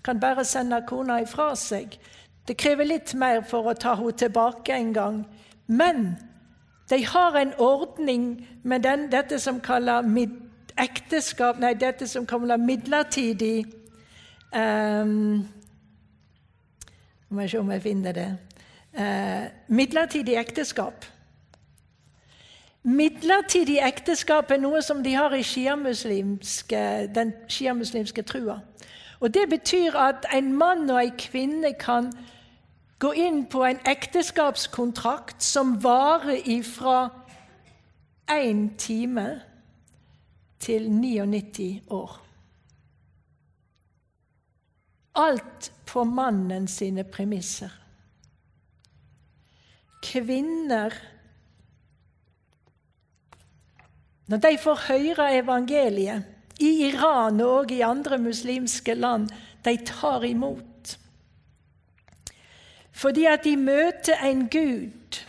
kan 0.04 0.20
bare 0.20 0.46
sende 0.46 0.82
kona 0.88 1.22
ifra 1.22 1.52
seg. 1.56 2.00
Det 2.48 2.58
krever 2.58 2.88
litt 2.88 3.14
mer 3.14 3.44
for 3.46 3.70
å 3.70 3.78
ta 3.78 3.94
henne 4.00 4.18
tilbake 4.18 4.74
en 4.74 4.94
gang. 4.94 5.20
Men 5.72 6.18
de 6.90 7.06
har 7.06 7.36
en 7.40 7.54
ordning 7.58 8.48
med 8.64 8.84
den, 8.84 9.12
dette 9.12 9.40
som 9.40 9.62
kaller 9.64 10.02
mid, 10.02 10.34
ekteskap 10.80 11.60
Nei, 11.60 11.74
dette 11.80 12.08
som 12.08 12.26
kaller 12.28 12.60
midlertidig 12.60 13.66
um, 14.56 15.46
Må 17.30 17.48
se 17.48 17.60
om 17.60 17.72
jeg 17.72 17.84
finner 17.86 18.16
det. 18.16 18.28
Uh, 18.92 19.48
midlertidig 19.72 20.36
ekteskap. 20.36 21.06
Midlertidig 22.84 23.78
ekteskap 23.88 24.52
er 24.52 24.60
noe 24.60 24.82
som 24.84 25.00
de 25.06 25.14
har 25.16 25.32
i 25.32 25.44
den 27.16 27.32
sjiamuslimske 27.48 28.26
trua. 28.28 28.60
Og 29.22 29.34
Det 29.34 29.48
betyr 29.50 29.96
at 29.96 30.26
en 30.36 30.54
mann 30.54 30.90
og 30.90 31.00
en 31.06 31.18
kvinne 31.18 31.74
kan 31.80 32.12
gå 33.02 33.14
inn 33.18 33.46
på 33.50 33.64
en 33.66 33.80
ekteskapskontrakt 33.90 35.42
som 35.42 35.74
varer 35.82 36.38
ifra 36.50 37.10
én 38.30 38.68
time 38.78 39.42
til 40.62 40.86
99 40.92 41.82
år. 41.90 42.20
Alt 45.18 45.72
på 45.90 46.04
mannen 46.04 46.68
sine 46.68 47.04
premisser. 47.04 47.74
Kvinner 50.02 50.94
Når 54.32 54.38
de 54.38 54.58
får 54.64 54.84
høre 54.88 55.26
evangeliet 55.36 56.62
i 56.64 56.70
Iran 56.88 57.42
og 57.44 57.72
i 57.72 57.82
andre 57.84 58.18
muslimske 58.22 58.94
land, 58.96 59.28
de 59.66 59.74
tar 59.86 60.24
imot. 60.24 60.71
Fordi 62.92 63.26
at 63.26 63.44
de 63.44 63.56
møter 63.58 64.20
en 64.26 64.48
Gud 64.50 65.22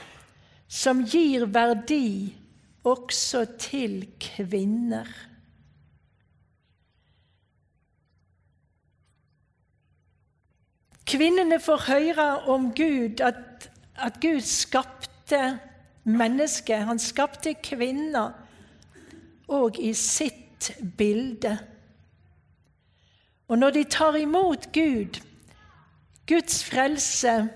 som 0.68 1.04
gir 1.04 1.46
verdi 1.52 2.34
også 2.84 3.44
til 3.58 4.06
kvinner. 4.20 5.06
Kvinnene 11.06 11.60
får 11.60 11.84
høre 11.90 12.28
om 12.48 12.70
Gud, 12.74 13.20
at, 13.20 13.70
at 13.94 14.20
Gud 14.20 14.40
skapte 14.40 15.58
mennesket. 16.04 16.86
Han 16.88 16.98
skapte 16.98 17.54
kvinner 17.54 18.32
òg 19.52 19.76
i 19.82 19.92
sitt 19.98 20.72
bilde. 20.96 21.58
Og 23.48 23.58
når 23.58 23.70
de 23.76 23.84
tar 23.84 24.16
imot 24.16 24.70
Gud, 24.72 25.20
Guds 26.26 26.64
frelse, 26.64 27.48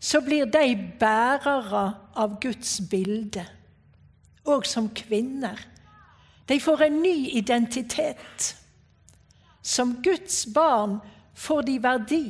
så 0.00 0.20
blir 0.20 0.44
de 0.44 0.92
bærere 1.00 1.84
av 2.16 2.40
Guds 2.40 2.80
bilde, 2.90 3.44
og 4.44 4.66
som 4.66 4.88
kvinner. 4.94 5.60
De 6.48 6.60
får 6.60 6.82
en 6.82 7.02
ny 7.02 7.28
identitet. 7.36 8.56
som 9.62 10.02
Guds 10.02 10.46
barn 10.54 10.98
får 11.34 11.62
de 11.62 11.78
verdi. 11.82 12.24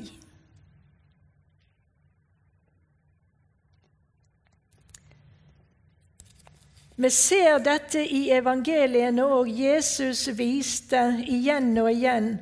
Vi 7.01 7.11
ser 7.11 7.63
dette 7.65 8.03
i 8.05 8.27
evangeliene, 8.35 9.25
og 9.25 9.49
Jesus 9.49 10.27
viste 10.37 11.01
igjen 11.25 11.73
og 11.81 11.89
igjen 11.95 12.35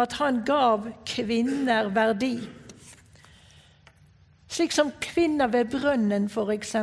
at 0.00 0.16
han 0.18 0.40
gav 0.46 0.88
kvinner 1.06 1.92
verdi. 1.94 2.40
Slik 4.50 4.72
som 4.74 4.90
kvinner 5.02 5.46
ved 5.46 5.70
brønnen, 5.70 6.26
f.eks. 6.26 6.74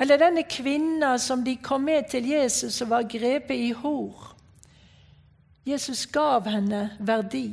Eller 0.00 0.20
denne 0.20 0.42
kvinna 0.50 1.14
som 1.18 1.44
de 1.46 1.56
kom 1.64 1.86
med 1.88 2.10
til 2.10 2.26
Jesus 2.28 2.82
og 2.84 2.90
var 2.90 3.06
grepet 3.08 3.56
i 3.56 3.70
hor. 3.72 4.34
Jesus 5.64 6.04
gav 6.12 6.44
henne 6.50 6.90
verdi. 7.00 7.48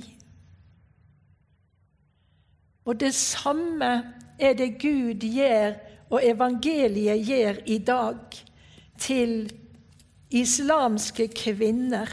Og 2.86 3.00
det 3.00 3.14
samme 3.16 3.92
er 4.40 4.58
det 4.58 4.74
Gud 4.82 5.24
gjør 5.24 5.78
og 6.12 6.26
evangeliet 6.28 7.24
gjør 7.28 7.62
i 7.66 7.78
dag 7.78 8.42
til 9.00 9.52
islamske 10.32 11.28
kvinner. 11.28 12.10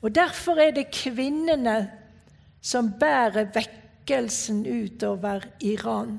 Og 0.00 0.14
Derfor 0.14 0.56
er 0.62 0.70
det 0.70 0.90
kvinnene 0.94 1.90
som 2.62 2.92
bærer 3.00 3.50
vekkelsen 4.08 4.66
utover 4.66 5.44
Iran. 5.60 6.18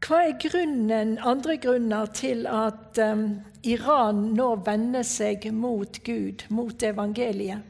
Hva 0.00 0.22
er 0.24 0.38
grunnen, 0.40 1.18
andre 1.20 1.58
grunner 1.60 2.06
til 2.16 2.46
at 2.48 2.96
um, 3.04 3.42
Iran 3.62 4.30
nå 4.32 4.54
vender 4.64 5.04
seg 5.04 5.50
mot 5.52 6.00
Gud, 6.06 6.46
mot 6.48 6.82
evangeliet? 6.82 7.60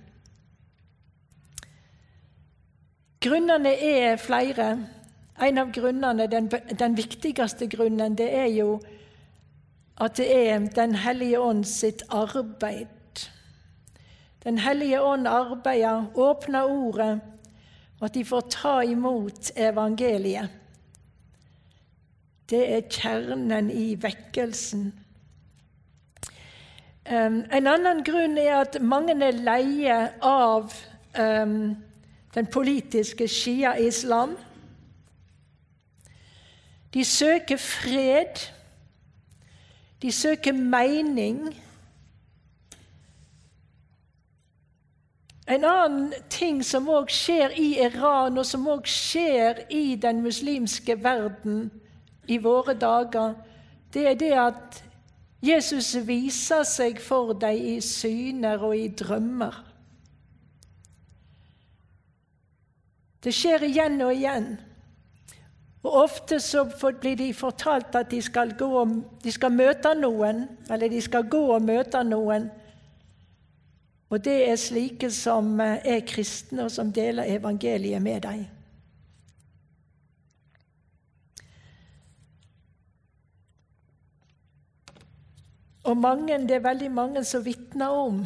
Grunnene 3.18 3.72
er 3.74 4.14
flere. 4.22 4.68
En 5.42 5.58
av 5.58 5.74
grunnene, 5.74 6.28
den, 6.30 6.46
den 6.78 6.94
viktigste 6.94 7.66
grunnen, 7.66 8.14
det 8.14 8.30
er 8.30 8.46
jo 8.54 8.78
at 10.00 10.16
det 10.16 10.28
er 10.50 10.58
Den 10.58 10.94
hellige 10.94 11.40
ånd 11.40 11.64
sitt 11.64 12.02
arbeid. 12.08 12.86
Den 14.44 14.58
hellige 14.58 15.02
ånd 15.02 15.26
arbeider, 15.26 16.06
åpner 16.14 16.64
ordet, 16.64 17.20
og 18.00 18.04
at 18.04 18.14
de 18.14 18.24
får 18.24 18.40
ta 18.40 18.80
imot 18.80 19.50
evangeliet. 19.56 20.48
Det 22.50 22.62
er 22.72 22.86
kjernen 22.88 23.70
i 23.70 23.94
vekkelsen. 24.00 24.92
Um, 27.08 27.42
en 27.52 27.66
annen 27.66 28.04
grunn 28.04 28.38
er 28.38 28.60
at 28.60 28.78
mange 28.84 29.16
er 29.24 29.36
leie 29.36 29.98
av 30.24 30.72
um, 31.18 31.76
den 32.34 32.48
politiske 32.52 33.28
shia-islam. 33.28 34.36
De 36.94 37.04
søker 37.04 37.56
fred. 37.56 38.44
De 40.02 40.12
søker 40.12 40.52
mening. 40.52 41.54
En 45.48 45.64
annen 45.64 46.12
ting 46.30 46.60
som 46.64 46.88
òg 46.92 47.10
skjer 47.10 47.54
i 47.56 47.70
Iran, 47.80 48.38
og 48.38 48.46
som 48.46 48.66
òg 48.68 48.86
skjer 48.86 49.64
i 49.72 49.96
den 49.96 50.22
muslimske 50.22 50.98
verden, 51.02 51.70
i 52.28 52.36
våre 52.38 52.74
dager, 52.76 53.34
det 53.94 54.04
er 54.06 54.18
det 54.20 54.32
at 54.36 54.82
Jesus 55.42 55.94
viser 56.06 56.66
seg 56.68 57.00
for 57.00 57.32
deg 57.32 57.56
i 57.56 57.76
syner 57.80 58.60
og 58.60 58.76
i 58.76 58.88
drømmer. 58.92 59.56
Det 63.24 63.32
skjer 63.34 63.64
igjen 63.66 64.02
og 64.04 64.12
igjen. 64.14 64.50
Og 65.82 65.94
Ofte 66.02 66.40
så 66.40 66.64
blir 67.00 67.16
de 67.16 67.34
fortalt 67.34 67.94
at 67.94 68.10
de 68.10 68.22
skal, 68.22 68.56
gå, 68.58 68.84
de 69.22 69.32
skal 69.32 69.52
møte 69.54 69.94
noen, 69.94 70.46
eller 70.70 70.90
de 70.90 71.00
skal 71.02 71.28
gå 71.30 71.42
og 71.54 71.62
møte 71.62 72.02
noen. 72.04 72.48
Og 74.10 74.24
det 74.24 74.38
er 74.48 74.56
slike 74.56 75.10
som 75.12 75.60
er 75.60 76.00
kristne, 76.08 76.64
og 76.64 76.72
som 76.72 76.92
deler 76.92 77.28
evangeliet 77.28 78.02
med 78.02 78.22
dem. 78.24 78.46
Og 85.88 85.96
mange, 85.96 86.38
det 86.38 86.50
er 86.50 86.64
veldig 86.64 86.90
mange 86.92 87.24
som 87.24 87.44
vitner 87.44 87.88
om 87.88 88.24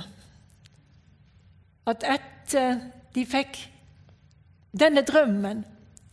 at 1.86 2.02
etter 2.06 2.80
de 3.14 3.22
fikk 3.26 3.58
denne 4.78 5.04
drømmen, 5.06 5.60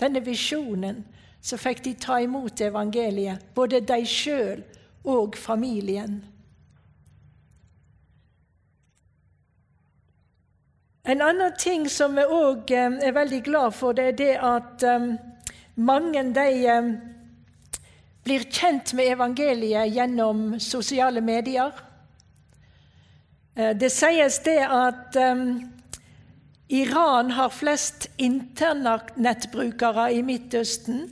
denne 0.01 0.21
visjonen, 0.25 1.01
så 1.41 1.57
fikk 1.57 1.83
de 1.83 1.93
ta 1.95 2.19
imot 2.21 2.61
evangeliet, 2.61 3.53
både 3.55 3.79
de 3.81 4.03
sjøl 4.07 4.63
og 5.07 5.37
familien. 5.39 6.19
En 11.09 11.21
annen 11.25 11.55
ting 11.57 11.87
som 11.89 12.13
vi 12.19 12.25
òg 12.27 12.71
eh, 12.75 12.97
er 13.07 13.15
veldig 13.15 13.39
glad 13.47 13.73
for, 13.73 13.95
det 13.97 14.11
er 14.11 14.17
det 14.19 14.33
at 14.45 14.83
um, 14.85 15.13
mange 15.79 16.21
de 16.35 16.49
um, 16.69 16.89
blir 18.27 18.45
kjent 18.51 18.93
med 18.93 19.15
evangeliet 19.15 19.95
gjennom 19.95 20.59
sosiale 20.61 21.23
medier. 21.25 21.71
Eh, 23.55 23.71
det 23.79 23.89
sies 23.95 24.41
det 24.45 24.59
at 24.67 25.17
Iran 26.69 27.31
har 27.33 27.49
flest 27.49 28.11
internettbrukere 28.21 30.11
i 30.13 30.21
Midtøsten. 30.21 31.07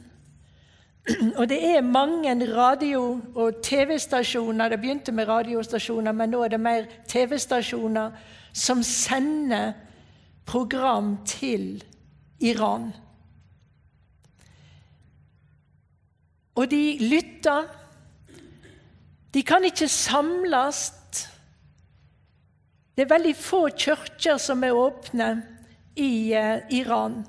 Og 1.38 1.50
det 1.50 1.60
er 1.64 1.82
mange 1.82 2.34
radio- 2.56 3.22
og 3.36 3.62
TV-stasjoner 3.64 4.70
Det 4.70 4.80
begynte 4.80 5.12
med 5.12 5.28
radiostasjoner, 5.28 6.12
men 6.12 6.30
nå 6.30 6.44
er 6.44 6.48
det 6.48 6.60
mer 6.60 6.86
TV-stasjoner 7.08 8.12
som 8.54 8.84
sender 8.84 9.74
program 10.46 11.18
til 11.26 11.84
Iran. 12.40 12.94
Og 16.56 16.72
de 16.72 16.98
lytter. 17.00 17.68
De 19.34 19.44
kan 19.44 19.64
ikke 19.64 19.88
samles. 19.88 20.94
Det 22.98 23.06
er 23.06 23.14
veldig 23.14 23.36
få 23.36 23.68
kirker 23.78 24.40
som 24.42 24.64
er 24.64 24.74
åpne 24.74 25.44
i 25.96 26.34
uh, 26.34 26.58
Iran. 26.74 27.20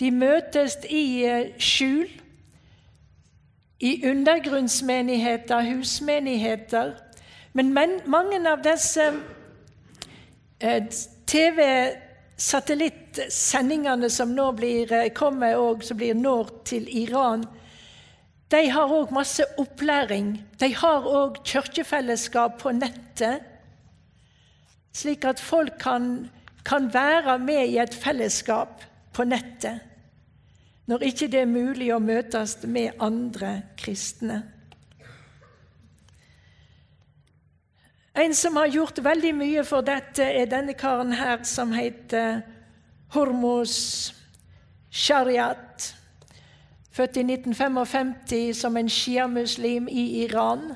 De 0.00 0.10
møtes 0.12 0.76
i 0.84 1.24
uh, 1.24 1.54
skjul, 1.58 2.10
i 3.78 4.10
undergrunnsmenigheter, 4.10 5.60
husmenigheter. 5.60 6.94
Men, 7.52 7.74
men 7.74 8.00
mange 8.06 8.50
av 8.50 8.62
disse 8.62 9.12
eh, 10.58 10.84
TV-satellittsendingene 11.26 14.10
som 14.10 14.34
nå 14.34 14.52
blir, 14.58 15.10
kommer 15.14 15.56
og 15.58 15.84
som 15.86 15.96
blir 16.00 16.14
når 16.18 16.48
til 16.68 16.88
Iran, 17.04 17.44
de 18.48 18.70
har 18.72 18.88
òg 18.88 19.10
masse 19.12 19.44
opplæring. 19.60 20.46
De 20.60 20.74
har 20.74 21.04
òg 21.04 21.36
kirkefellesskap 21.44 22.58
på 22.62 22.72
nettet, 22.72 23.40
slik 24.96 25.24
at 25.28 25.40
folk 25.40 25.76
kan, 25.80 26.30
kan, 26.64 26.94
være 26.94 27.38
med 27.38 27.68
i 27.68 27.78
et 27.78 27.94
fellesskap 27.94 28.84
på 29.14 29.24
nettet 29.28 29.87
når 30.88 31.04
ikke 31.10 31.28
det 31.28 31.42
er 31.44 31.50
mulig 31.50 31.90
å 31.92 32.00
møtes 32.00 32.56
med 32.64 32.96
andre 33.04 33.58
kristne. 33.76 34.42
En 38.18 38.34
som 38.34 38.56
har 38.58 38.72
gjort 38.72 38.98
veldig 39.04 39.34
mye 39.36 39.62
for 39.68 39.84
dette, 39.86 40.24
er 40.24 40.48
denne 40.50 40.74
karen 40.74 41.12
her 41.14 41.44
som 41.46 41.70
heter 41.76 42.40
Hormos 43.14 43.76
Shariat 44.90 45.92
født 46.98 47.20
i 47.20 47.22
1955 47.22 48.54
som 48.58 48.76
en 48.76 48.88
sjiamuslim 48.90 49.86
i 49.88 50.24
Iran. 50.24 50.72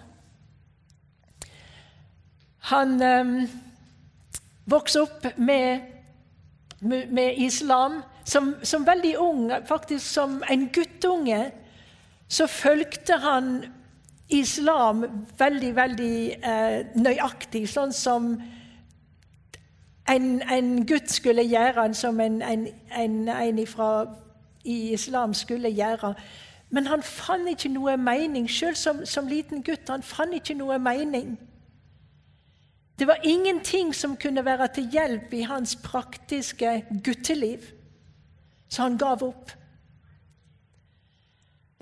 Han 2.70 3.02
eh, 3.02 3.32
vokste 4.70 5.02
opp 5.02 5.26
med, 5.36 5.80
med 7.10 7.40
islam. 7.42 8.02
Som, 8.24 8.54
som, 8.62 8.86
veldig 8.86 9.16
ung, 9.18 9.50
faktisk 9.66 10.06
som 10.06 10.42
en 10.50 10.68
guttunge, 10.72 11.50
så 12.28 12.46
fulgte 12.46 13.16
han 13.18 13.64
islam 14.28 15.04
veldig, 15.38 15.76
veldig 15.76 16.16
eh, 16.44 16.78
nøyaktig, 16.94 17.66
sånn 17.68 17.92
som 17.92 18.36
en, 20.08 20.28
en 20.42 20.70
gutt 20.86 21.10
skulle 21.10 21.44
gjøre, 21.44 21.88
som 21.94 22.20
en, 22.20 22.40
en, 22.42 22.66
en, 22.96 23.18
en 23.28 23.66
fra 23.66 23.90
i 24.64 24.92
islam 24.92 25.34
skulle 25.34 25.70
gjøre. 25.74 26.14
Men 26.72 26.86
han 26.86 27.02
fant 27.04 27.48
ikke 27.50 27.68
noe 27.68 27.96
mening, 28.00 28.48
selv 28.50 28.78
som, 28.80 29.02
som 29.06 29.28
liten 29.28 29.62
gutt. 29.62 29.90
Han 29.92 30.02
fant 30.02 30.34
ikke 30.34 30.56
noe 30.56 30.78
mening. 30.80 31.34
Det 32.98 33.06
var 33.06 33.20
ingenting 33.24 33.92
som 33.94 34.16
kunne 34.16 34.44
være 34.44 34.68
til 34.74 34.88
hjelp 34.92 35.32
i 35.34 35.42
hans 35.42 35.76
praktiske 35.76 36.84
gutteliv, 37.04 37.72
så 38.72 38.86
han 38.86 38.96
gav 38.96 39.20
opp. 39.26 39.50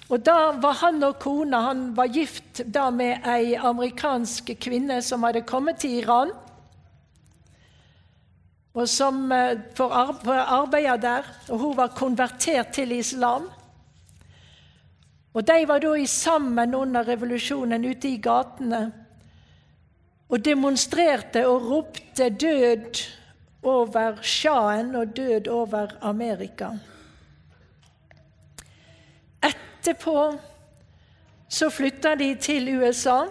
Og 0.09 0.25
Da 0.25 0.53
var 0.61 0.73
han 0.83 1.03
og 1.05 1.19
kona 1.21 1.61
han 1.69 1.97
var 1.97 2.07
gift 2.13 2.61
da 2.67 2.91
med 2.91 3.27
ei 3.29 3.57
amerikansk 3.57 4.45
kvinne 4.61 5.03
som 5.03 5.23
hadde 5.23 5.43
kommet 5.49 5.79
til 5.81 5.91
Iran, 6.03 6.31
og 8.75 8.89
som 8.89 9.33
for 9.75 9.93
arbeider 9.93 10.97
der. 10.97 11.23
Og 11.49 11.59
hun 11.59 11.77
var 11.77 11.87
konvertert 11.97 12.73
til 12.73 12.93
islam. 12.93 13.51
Og 15.35 15.47
De 15.47 15.69
var 15.69 15.79
da 15.79 16.07
sammen 16.07 16.75
under 16.75 17.09
revolusjonen 17.09 17.85
ute 17.85 18.09
i 18.09 18.17
gatene 18.17 18.93
og 20.29 20.45
demonstrerte 20.45 21.47
og 21.49 21.71
ropte 21.71 22.29
'død 22.29 23.03
over 23.63 24.23
sjahen' 24.23 24.97
og 24.97 25.17
'død 25.17 25.49
over 25.49 25.87
Amerika'. 26.03 26.79
Etterpå 29.43 30.39
så 31.49 31.71
flytta 31.71 32.15
de 32.15 32.35
til 32.35 32.79
USA 32.79 33.25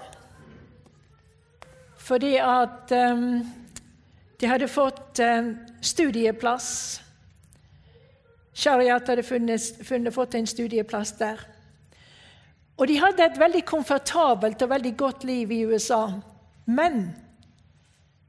fordi 1.98 2.36
at 2.36 3.12
um, 3.12 3.54
de 4.42 4.48
hadde 4.48 4.68
fått 4.68 5.20
um, 5.20 5.58
studieplass. 5.82 7.02
Shariat 8.54 9.08
hadde 9.08 9.24
funnet, 9.24 9.62
funnet, 9.84 10.14
fått 10.14 10.36
en 10.36 10.48
studieplass 10.48 11.12
der. 11.12 11.57
Og 12.78 12.88
de 12.88 13.00
hadde 13.02 13.26
et 13.26 13.40
veldig 13.42 13.64
komfortabelt 13.66 14.62
og 14.62 14.70
veldig 14.70 14.94
godt 14.98 15.24
liv 15.26 15.52
i 15.52 15.64
USA. 15.66 16.04
Men 16.66 17.08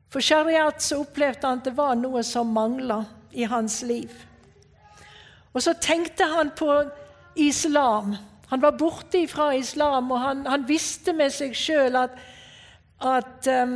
for 0.09 0.25
Shariat 0.25 0.81
så 0.83 1.03
opplevde 1.03 1.45
han 1.45 1.61
at 1.61 1.69
det 1.69 1.77
var 1.77 1.99
noe 2.01 2.23
som 2.25 2.49
mangla 2.57 3.03
i 3.37 3.45
hans 3.45 3.83
liv. 3.85 4.13
Og 5.53 5.63
så 5.65 5.75
tenkte 5.77 6.25
han 6.31 6.55
på 6.57 6.71
islam. 7.37 8.17
Han 8.49 8.63
var 8.63 8.79
borte 8.81 9.21
fra 9.29 9.51
islam, 9.55 10.13
og 10.13 10.21
han, 10.23 10.45
han 10.47 10.65
visste 10.69 11.13
med 11.13 11.33
seg 11.35 11.53
sjøl 11.57 11.99
at, 12.01 12.15
at 13.05 13.49
um, 13.53 13.75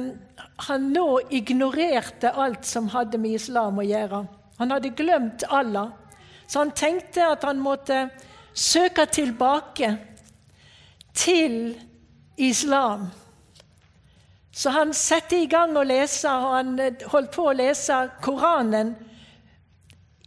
han 0.68 0.86
nå 0.94 1.06
ignorerte 1.34 2.32
alt 2.32 2.64
som 2.68 2.88
hadde 2.94 3.20
med 3.20 3.36
islam 3.42 3.82
å 3.82 3.84
gjøre. 3.84 4.22
Han 4.60 4.72
hadde 4.72 4.94
glemt 4.96 5.44
Allah. 5.50 5.90
Så 6.46 6.62
han 6.62 6.72
tenkte 6.76 7.26
at 7.34 7.44
han 7.44 7.60
måtte 7.60 8.06
søke 8.54 9.04
tilbake 9.10 9.92
til 11.14 11.74
islam. 12.36 13.08
Så 14.52 14.70
han 14.70 14.92
satte 14.94 15.38
i 15.40 15.48
gang 15.48 15.76
å 15.76 15.84
lese, 15.86 16.28
og 16.28 16.56
han 16.56 16.72
eh, 16.80 17.04
holdt 17.08 17.32
på 17.32 17.48
å 17.48 17.56
lese 17.56 17.98
Koranen 18.22 18.94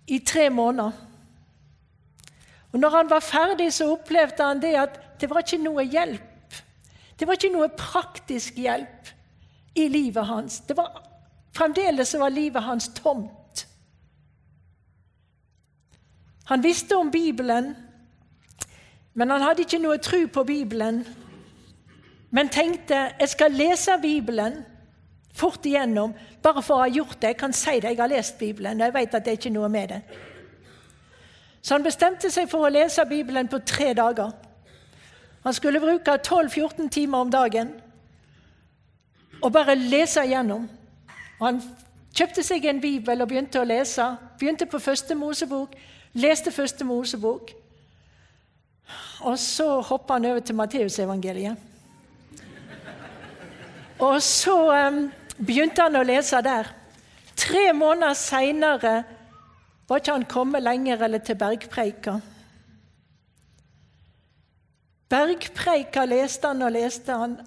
i 0.10 0.20
tre 0.26 0.50
måneder. 0.50 1.04
Og 2.74 2.80
når 2.82 2.96
han 2.98 3.10
var 3.10 3.24
ferdig, 3.24 3.70
så 3.74 3.92
opplevde 3.94 4.44
han 4.44 4.62
det 4.62 4.74
at 4.82 4.98
det 5.22 5.30
var 5.30 5.46
ikke 5.46 5.62
noe 5.64 5.86
hjelp. 5.86 6.58
Det 7.16 7.28
var 7.28 7.38
ikke 7.38 7.54
noe 7.54 7.70
praktisk 7.78 8.58
hjelp 8.60 9.14
i 9.80 9.88
livet 9.88 10.26
hans. 10.28 10.60
Det 10.68 10.76
var, 10.78 10.90
fremdeles 11.56 12.16
var 12.20 12.34
livet 12.34 12.66
hans 12.66 12.90
tomt. 12.98 13.66
Han 16.46 16.62
visste 16.64 16.98
om 16.98 17.12
Bibelen, 17.12 17.72
men 19.16 19.32
han 19.32 19.42
hadde 19.42 19.64
ikke 19.64 19.80
noe 19.80 19.98
tro 20.04 20.22
på 20.28 20.44
Bibelen 20.48 21.06
men 22.36 22.50
tenkte 22.52 22.98
jeg 23.20 23.32
skal 23.32 23.54
lese 23.56 23.96
Bibelen 24.02 24.58
fort 25.36 25.66
igjennom 25.66 26.14
bare 26.44 26.64
for 26.64 26.78
å 26.78 26.84
ha 26.84 26.92
gjort 26.92 27.20
det. 27.22 27.34
Jeg 27.34 27.40
kan 27.40 27.54
si 27.56 27.78
det, 27.80 27.94
jeg 27.94 28.02
har 28.02 28.12
lest 28.12 28.38
Bibelen, 28.40 28.82
og 28.82 28.88
jeg 28.88 28.96
vet 28.96 29.16
at 29.16 29.26
det 29.26 29.32
er 29.32 29.40
ikke 29.40 29.54
noe 29.56 29.70
med 29.72 29.94
det. 29.94 30.02
Så 31.62 31.76
han 31.76 31.86
bestemte 31.86 32.30
seg 32.32 32.50
for 32.52 32.68
å 32.68 32.72
lese 32.72 33.06
Bibelen 33.10 33.48
på 33.52 33.62
tre 33.66 33.94
dager. 33.98 34.36
Han 35.46 35.54
skulle 35.54 35.82
bruke 35.82 36.18
12-14 36.20 36.90
timer 36.92 37.24
om 37.24 37.32
dagen 37.32 37.74
og 39.42 39.52
bare 39.54 39.76
lese 39.76 40.24
igjennom. 40.26 40.68
Og 41.40 41.46
han 41.46 41.62
kjøpte 42.16 42.44
seg 42.44 42.66
en 42.68 42.82
bibel 42.82 43.22
og 43.22 43.30
begynte 43.32 43.62
å 43.62 43.68
lese. 43.68 44.06
Begynte 44.40 44.68
på 44.70 44.80
første 44.80 45.16
Mosebok, 45.16 45.76
leste 46.14 46.52
første 46.52 46.88
Mosebok. 46.88 47.52
Og 49.26 49.40
så 49.42 49.68
hopper 49.82 50.20
han 50.20 50.26
over 50.30 50.44
til 50.46 50.56
Matteusevangeliet. 50.56 51.58
Og 54.00 54.22
så 54.22 54.56
um, 54.70 55.06
begynte 55.40 55.82
han 55.82 55.98
å 55.98 56.04
lese 56.06 56.42
der. 56.46 56.70
Tre 57.36 57.72
måneder 57.74 58.14
seinere 58.20 58.96
var 59.88 60.02
ikke 60.02 60.16
han 60.16 60.28
kommet 60.30 60.64
lenger 60.66 61.04
eller 61.08 61.24
til 61.26 61.38
bergpreika. 61.40 62.20
Bergpreika 65.10 66.06
leste 66.10 66.52
han 66.52 66.66
og 66.66 66.74
leste 66.76 67.16
han. 67.16 67.38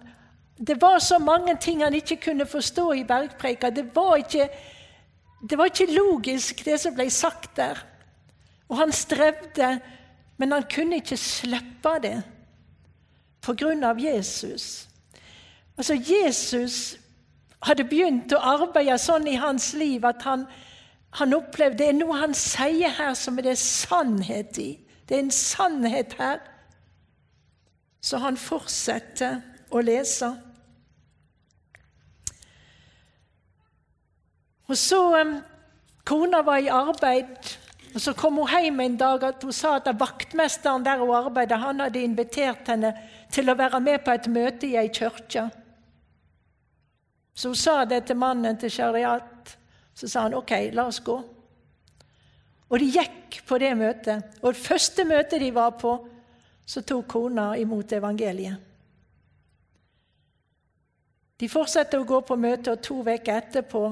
Det 0.58 0.78
var 0.82 0.98
så 1.02 1.18
mange 1.22 1.54
ting 1.62 1.84
han 1.84 1.94
ikke 1.94 2.18
kunne 2.30 2.46
forstå 2.46 2.86
i 2.98 3.06
bergpreika. 3.06 3.70
Det 3.70 3.86
var 3.94 4.16
ikke, 4.22 4.48
det 5.50 5.58
var 5.58 5.70
ikke 5.70 5.92
logisk, 5.92 6.64
det 6.64 6.80
som 6.82 6.94
ble 6.96 7.06
sagt 7.10 7.54
der. 7.58 7.78
Og 8.68 8.78
han 8.82 8.92
strevde, 8.92 9.78
men 10.38 10.54
han 10.54 10.66
kunne 10.70 11.00
ikke 11.02 11.18
slippe 11.18 11.94
det 12.02 12.16
på 13.42 13.54
grunn 13.58 13.84
av 13.84 14.00
Jesus. 14.00 14.88
Altså, 15.78 15.94
Jesus 15.94 16.98
hadde 17.66 17.86
begynt 17.90 18.32
å 18.34 18.42
arbeide 18.54 18.98
sånn 19.02 19.26
i 19.30 19.38
hans 19.38 19.72
liv 19.78 20.06
at 20.06 20.22
han, 20.26 20.46
han 21.18 21.34
opplevde 21.34 21.80
Det 21.82 21.88
er 21.90 21.98
noe 21.98 22.20
han 22.20 22.34
sier 22.38 22.94
her 22.98 23.14
som 23.18 23.38
det 23.38 23.54
er 23.54 23.62
sannhet 23.62 24.58
i. 24.62 24.70
Det 25.08 25.16
er 25.16 25.24
en 25.26 25.34
sannhet 25.34 26.14
her. 26.18 26.42
Så 28.00 28.20
han 28.22 28.38
fortsetter 28.38 29.40
å 29.74 29.82
lese. 29.82 30.30
Og 34.68 34.76
så 34.76 35.00
um, 35.16 35.38
Kona 36.08 36.42
var 36.44 36.60
i 36.62 36.70
arbeid, 36.72 37.48
og 37.98 38.02
så 38.02 38.12
kom 38.14 38.36
hun 38.38 38.46
hjem 38.46 38.78
en 38.84 38.94
dag 38.94 39.24
at 39.26 39.42
hun 39.42 39.50
sa 39.50 39.72
at 39.80 39.88
vaktmesteren 39.98 40.84
der 40.86 41.00
hun 41.00 41.16
arbeidet, 41.18 41.58
han 41.58 41.80
hadde 41.82 42.04
invitert 42.06 42.70
henne 42.70 42.92
til 43.34 43.50
å 43.50 43.56
være 43.58 43.80
med 43.82 44.04
på 44.06 44.14
et 44.14 44.28
møte 44.30 44.68
i 44.68 44.76
ei 44.78 44.86
kirke. 44.94 45.48
Så 47.34 47.50
hun 47.50 47.58
sa 47.58 47.82
det 47.90 48.04
til 48.06 48.20
mannen 48.22 48.54
til 48.54 48.70
Shariat. 48.70 49.56
Så 49.98 50.06
sa 50.06 50.28
han 50.28 50.38
OK, 50.38 50.54
la 50.70 50.86
oss 50.86 51.02
gå. 51.02 51.18
Og 52.70 52.78
de 52.78 52.86
gikk 52.86 53.40
på 53.50 53.58
det 53.58 53.74
møtet. 53.74 54.38
Og 54.44 54.54
det 54.54 54.62
første 54.62 55.02
møtet 55.02 55.42
de 55.42 55.50
var 55.58 55.74
på, 55.82 55.98
så 56.62 56.86
tok 56.86 57.10
kona 57.18 57.50
imot 57.58 57.98
evangeliet. 57.98 58.66
De 61.38 61.50
fortsatte 61.50 61.98
å 61.98 62.06
gå 62.06 62.22
på 62.22 62.38
møtet, 62.38 62.76
og 62.76 62.82
to 62.86 63.02
uker 63.02 63.40
etterpå 63.40 63.88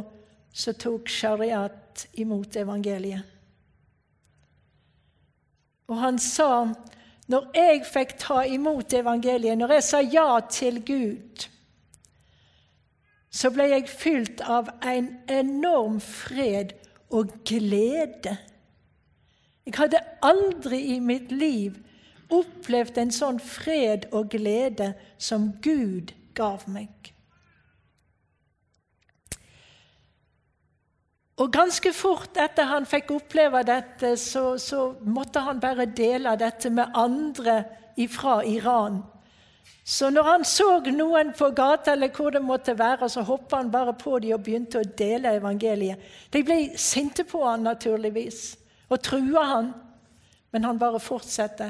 så 0.55 0.79
tok 0.79 1.11
Shariat 1.11 2.07
imot 2.23 2.55
evangeliet. 2.63 3.35
Og 5.87 6.01
han 6.01 6.19
sa, 6.19 6.67
når 7.31 7.51
jeg 7.55 7.85
fikk 7.87 8.17
ta 8.19 8.43
imot 8.47 8.95
evangeliet, 8.95 9.59
når 9.59 9.79
jeg 9.79 9.87
sa 9.87 10.01
ja 10.03 10.31
til 10.51 10.83
Gud 10.87 11.47
så 13.37 13.51
ble 13.53 13.69
jeg 13.69 13.89
fylt 13.91 14.41
av 14.41 14.71
en 14.87 15.11
enorm 15.33 15.99
fred 16.01 16.73
og 17.15 17.35
glede. 17.49 18.37
Jeg 19.67 19.77
hadde 19.77 20.05
aldri 20.25 20.79
i 20.95 21.01
mitt 21.03 21.33
liv 21.35 21.77
opplevd 22.33 23.01
en 23.03 23.13
sånn 23.15 23.41
fred 23.43 24.09
og 24.15 24.31
glede 24.33 24.93
som 25.19 25.51
Gud 25.63 26.15
gav 26.39 26.65
meg. 26.71 27.13
Og 31.37 31.53
ganske 31.53 31.93
fort 31.93 32.39
etter 32.41 32.69
han 32.71 32.87
fikk 32.89 33.11
oppleve 33.19 33.61
dette, 33.69 34.15
så, 34.17 34.55
så 34.57 34.95
måtte 35.05 35.43
han 35.45 35.61
bare 35.61 35.85
dele 35.87 36.33
dette 36.41 36.71
med 36.73 36.97
andre 36.97 37.59
fra 38.09 38.39
Iran. 38.45 39.03
Så 39.85 40.09
når 40.11 40.23
han 40.27 40.45
så 40.49 40.81
noen 40.91 41.31
på 41.37 41.51
gata 41.55 41.93
eller 41.93 42.11
hvor 42.11 42.33
det 42.35 42.43
måtte 42.43 42.75
være, 42.79 43.09
så 43.09 43.23
hoppa 43.23 43.61
han 43.61 43.71
bare 43.71 43.93
på 43.95 44.19
dem 44.19 44.35
og 44.35 44.43
begynte 44.43 44.81
å 44.81 44.89
dele 44.99 45.37
evangeliet. 45.37 46.01
De 46.33 46.43
ble 46.43 46.57
sinte 46.81 47.25
på 47.25 47.45
han 47.45 47.63
naturligvis 47.69 48.57
og 48.89 49.03
trua 49.03 49.45
han, 49.53 49.71
men 50.51 50.65
han 50.65 50.79
bare 50.79 50.99
fortsatte. 51.03 51.69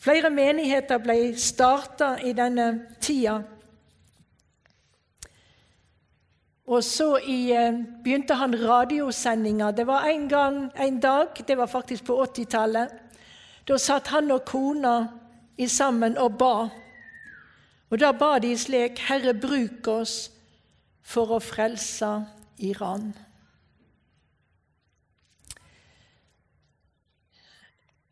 Flere 0.00 0.30
menigheter 0.32 0.98
ble 1.04 1.36
starta 1.38 2.14
i 2.24 2.32
denne 2.32 2.70
tida. 3.02 3.42
Og 6.70 6.84
så 6.84 7.16
i, 7.18 7.50
eh, 7.50 7.72
begynte 8.04 8.34
han 8.34 8.54
radiosendinger. 8.54 9.70
Det 9.70 9.86
var 9.86 10.04
en 10.06 10.28
gang, 10.28 10.72
en 10.78 11.00
dag, 11.00 11.26
det 11.48 11.56
var 11.58 11.66
faktisk 11.66 12.04
på 12.04 12.22
80-tallet. 12.22 12.88
Da 13.68 13.78
satt 13.78 14.06
han 14.06 14.30
og 14.30 14.44
kona 14.44 15.08
i 15.58 15.66
sammen 15.66 16.18
og 16.18 16.38
ba. 16.38 16.68
Og 17.90 17.98
da 18.00 18.12
ba 18.12 18.38
de 18.38 18.58
slik, 18.58 18.98
Herre, 18.98 19.34
bruk 19.34 19.88
oss 19.88 20.30
for 21.02 21.34
å 21.34 21.40
frelse 21.42 22.12
Iran. 22.58 23.10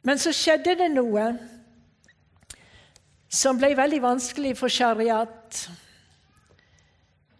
Men 0.02 0.18
så 0.18 0.32
skjedde 0.32 0.74
det 0.74 0.90
noe 0.90 1.30
som 3.28 3.58
ble 3.58 3.76
veldig 3.76 4.02
vanskelig 4.02 4.56
for 4.58 4.68
Shariat. 4.68 5.68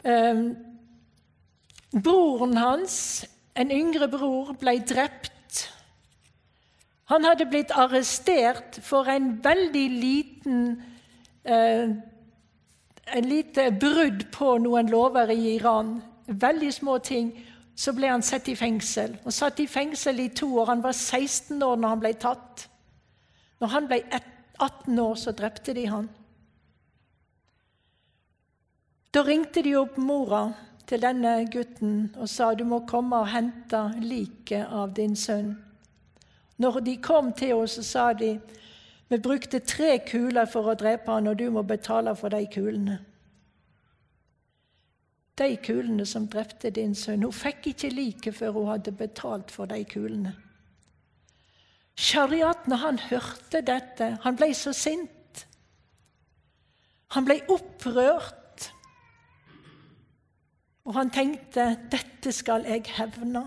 Um, 0.05 0.68
broren 1.93 2.57
hans, 2.57 3.25
en 3.55 3.71
yngre 3.71 4.09
bror, 4.09 4.53
ble 4.61 4.79
drept. 4.87 5.65
Han 7.09 7.25
hadde 7.25 7.49
blitt 7.49 7.73
arrestert 7.73 8.79
for 8.85 9.09
en 9.09 9.39
veldig 9.45 9.87
liten 9.91 10.61
eh, 11.45 11.97
en 13.15 13.29
lite 13.29 13.71
brudd 13.73 14.27
på 14.33 14.57
noen 14.63 14.91
lover 14.91 15.31
i 15.33 15.55
Iran. 15.55 15.99
Veldig 16.27 16.73
små 16.75 16.99
ting. 16.99 17.33
Så 17.79 17.95
ble 17.95 18.11
han 18.11 18.25
satt 18.27 18.49
i 18.51 18.57
fengsel. 18.59 19.15
Han 19.23 19.35
satt 19.35 19.61
i 19.63 19.69
fengsel 19.71 20.21
i 20.21 20.29
to 20.35 20.49
år. 20.59 20.73
Han 20.73 20.83
var 20.83 20.93
16 20.93 21.63
år 21.63 21.77
når 21.77 21.95
han 21.95 22.03
ble 22.03 22.13
tatt. 22.19 22.67
Når 23.63 23.73
han 23.75 23.87
ble 23.91 24.01
18 24.59 24.99
år, 24.99 25.15
så 25.15 25.33
drepte 25.33 25.75
de 25.75 25.87
han. 25.87 26.09
Da 29.15 29.23
ringte 29.25 29.63
de 29.65 29.77
opp 29.79 29.97
mora 29.97 30.51
til 30.89 31.03
denne 31.03 31.33
gutten 31.53 32.09
og 32.17 32.29
sa 32.33 32.55
du 32.57 32.65
må 32.69 32.81
komme 32.89 33.21
og 33.21 33.31
hente 33.33 33.81
liket 34.01 34.71
av 34.73 34.95
din 34.97 35.17
sønn. 35.17 35.53
Når 36.59 36.81
de 36.87 36.97
kom 37.03 37.33
til 37.37 37.55
oss, 37.61 37.77
så 37.79 37.85
sa 37.87 38.07
de 38.19 38.33
vi 39.09 39.19
brukte 39.19 39.61
tre 39.65 39.99
kuler 40.05 40.49
for 40.51 40.69
å 40.69 40.77
drepe 40.77 41.15
han, 41.15 41.31
og 41.31 41.39
du 41.41 41.47
må 41.53 41.63
betale 41.65 42.13
for 42.17 42.33
de 42.35 42.43
kulene. 42.53 42.99
De 45.39 45.55
kulene 45.65 46.05
som 46.09 46.27
drepte 46.29 46.71
din 46.75 46.93
sønn. 46.99 47.25
Hun 47.25 47.33
fikk 47.33 47.71
ikke 47.71 47.93
liket 47.95 48.37
før 48.37 48.59
hun 48.59 48.69
hadde 48.75 48.93
betalt 48.93 49.55
for 49.55 49.71
de 49.71 49.81
kulene. 49.89 50.35
Shariat, 51.99 52.69
når 52.69 52.83
han 52.85 52.99
hørte 53.09 53.63
dette, 53.65 54.11
han 54.23 54.37
ble 54.39 54.51
så 54.55 54.75
sint. 54.77 55.47
Han 57.17 57.25
ble 57.25 57.41
opprørt. 57.49 58.38
Og 60.89 60.95
han 60.95 61.11
tenkte 61.11 61.77
'Dette 61.93 62.33
skal 62.33 62.65
jeg 62.65 62.85
hevne'. 62.97 63.45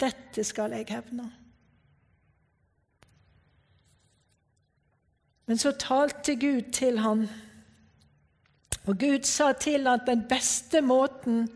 Dette 0.00 0.44
skal 0.44 0.70
jeg 0.70 0.86
hevne. 0.88 1.32
Men 5.46 5.58
så 5.58 5.72
talte 5.72 6.36
Gud 6.36 6.72
til 6.72 6.98
ham, 6.98 7.28
og 8.86 8.98
Gud 8.98 9.22
sa 9.22 9.52
til 9.52 9.86
at 9.86 10.00
den 10.06 10.22
beste 10.28 10.80
måten 10.80 11.48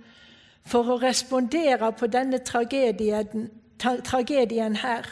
for 0.67 0.91
å 0.91 0.99
respondere 0.99 1.93
på 1.93 2.07
denne 2.07 2.39
tragedien, 2.39 3.51
tragedien 3.79 4.77
her, 4.77 5.07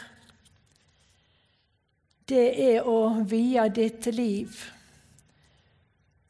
det 2.29 2.73
er 2.73 2.87
å 2.87 3.23
vie 3.23 3.69
ditt 3.75 4.05
liv 4.05 4.47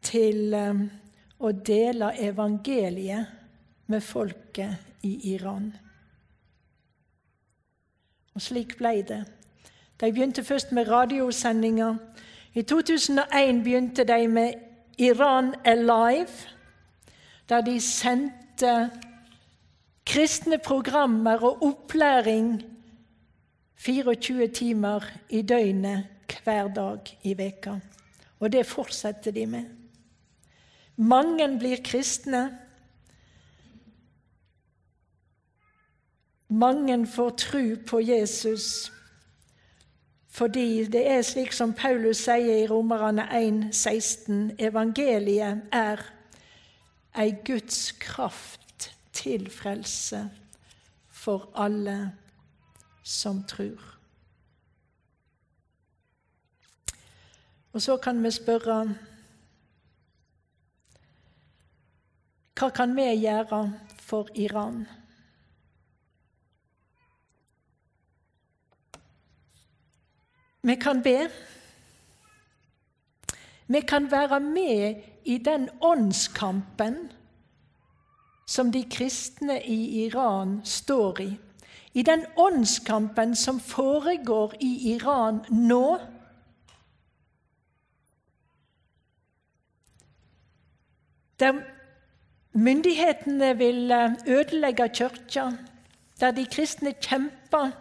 til 0.02 0.54
um, 0.54 0.89
å 1.39 1.52
dele 1.52 2.12
evangeliet 2.19 3.25
med 3.88 4.04
folket 4.04 5.04
i 5.08 5.34
Iran. 5.34 5.71
Og 8.36 8.43
slik 8.43 8.78
ble 8.78 9.02
det. 9.08 9.23
De 9.99 10.12
begynte 10.12 10.43
først 10.43 10.71
med 10.71 10.88
radiosendinger. 10.88 11.95
I 12.54 12.62
2001 12.62 13.63
begynte 13.63 14.04
de 14.04 14.28
med 14.28 14.54
Iran 14.97 15.54
Alive, 15.65 16.52
der 17.49 17.62
de 17.62 17.80
sendte 17.82 18.89
kristne 20.06 20.58
programmer 20.58 21.43
og 21.43 21.63
opplæring 21.63 22.62
24 23.75 24.47
timer 24.47 25.04
i 25.30 25.41
døgnet 25.41 26.04
hver 26.43 26.67
dag 26.67 27.17
i 27.23 27.38
veka. 27.38 27.80
Og 28.39 28.52
det 28.52 28.65
fortsetter 28.65 29.32
de 29.32 29.45
med. 29.45 29.79
Mange 30.99 31.47
blir 31.59 31.79
kristne. 31.83 32.59
Mange 36.49 37.07
får 37.07 37.29
tro 37.29 37.75
på 37.88 37.99
Jesus. 37.99 38.91
Fordi 40.27 40.85
det 40.85 41.07
er 41.07 41.21
slik 41.21 41.53
som 41.55 41.71
Paulus 41.73 42.25
sier 42.25 42.63
i 42.63 42.67
Romerne 42.67 43.29
1, 43.31 43.69
16, 43.75 44.51
evangeliet 44.59 45.62
er 45.71 46.03
ei 47.15 47.31
Guds 47.47 47.91
kraft 47.99 48.91
til 49.15 49.49
frelse 49.51 50.25
for 51.09 51.47
alle 51.55 52.12
som 53.03 53.43
tror. 53.47 53.95
Og 57.73 57.81
så 57.81 57.97
kan 57.97 58.23
vi 58.23 58.31
spørre 58.31 58.95
Hva 62.60 62.67
kan 62.76 62.91
vi 62.91 63.06
gjøre 63.15 63.60
for 64.04 64.28
Iran? 64.36 64.82
Vi 70.67 70.76
kan 70.76 71.00
be. 71.04 71.30
Vi 73.67 73.82
kan 73.82 74.12
være 74.12 74.39
med 74.39 75.02
i 75.24 75.38
den 75.38 75.69
åndskampen 75.82 77.00
som 78.45 78.72
de 78.72 78.84
kristne 78.91 79.62
i 79.63 80.04
Iran 80.04 80.60
står 80.65 81.22
i. 81.22 81.32
I 81.93 82.04
den 82.04 82.26
åndskampen 82.36 83.36
som 83.36 83.60
foregår 83.60 84.54
i 84.60 84.93
Iran 84.98 85.45
nå. 85.50 86.00
Der 91.39 91.79
myndighetene 92.53 93.57
vil 93.57 93.91
ødelegge 94.27 94.89
kirka, 94.89 95.51
der 96.19 96.31
de 96.31 96.45
kristne 96.45 96.93
kjemper 96.93 97.71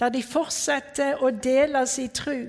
der 0.00 0.08
de 0.08 0.22
fortsetter 0.24 1.20
å 1.20 1.28
dele 1.30 1.84
sin 1.88 2.08
tru. 2.16 2.48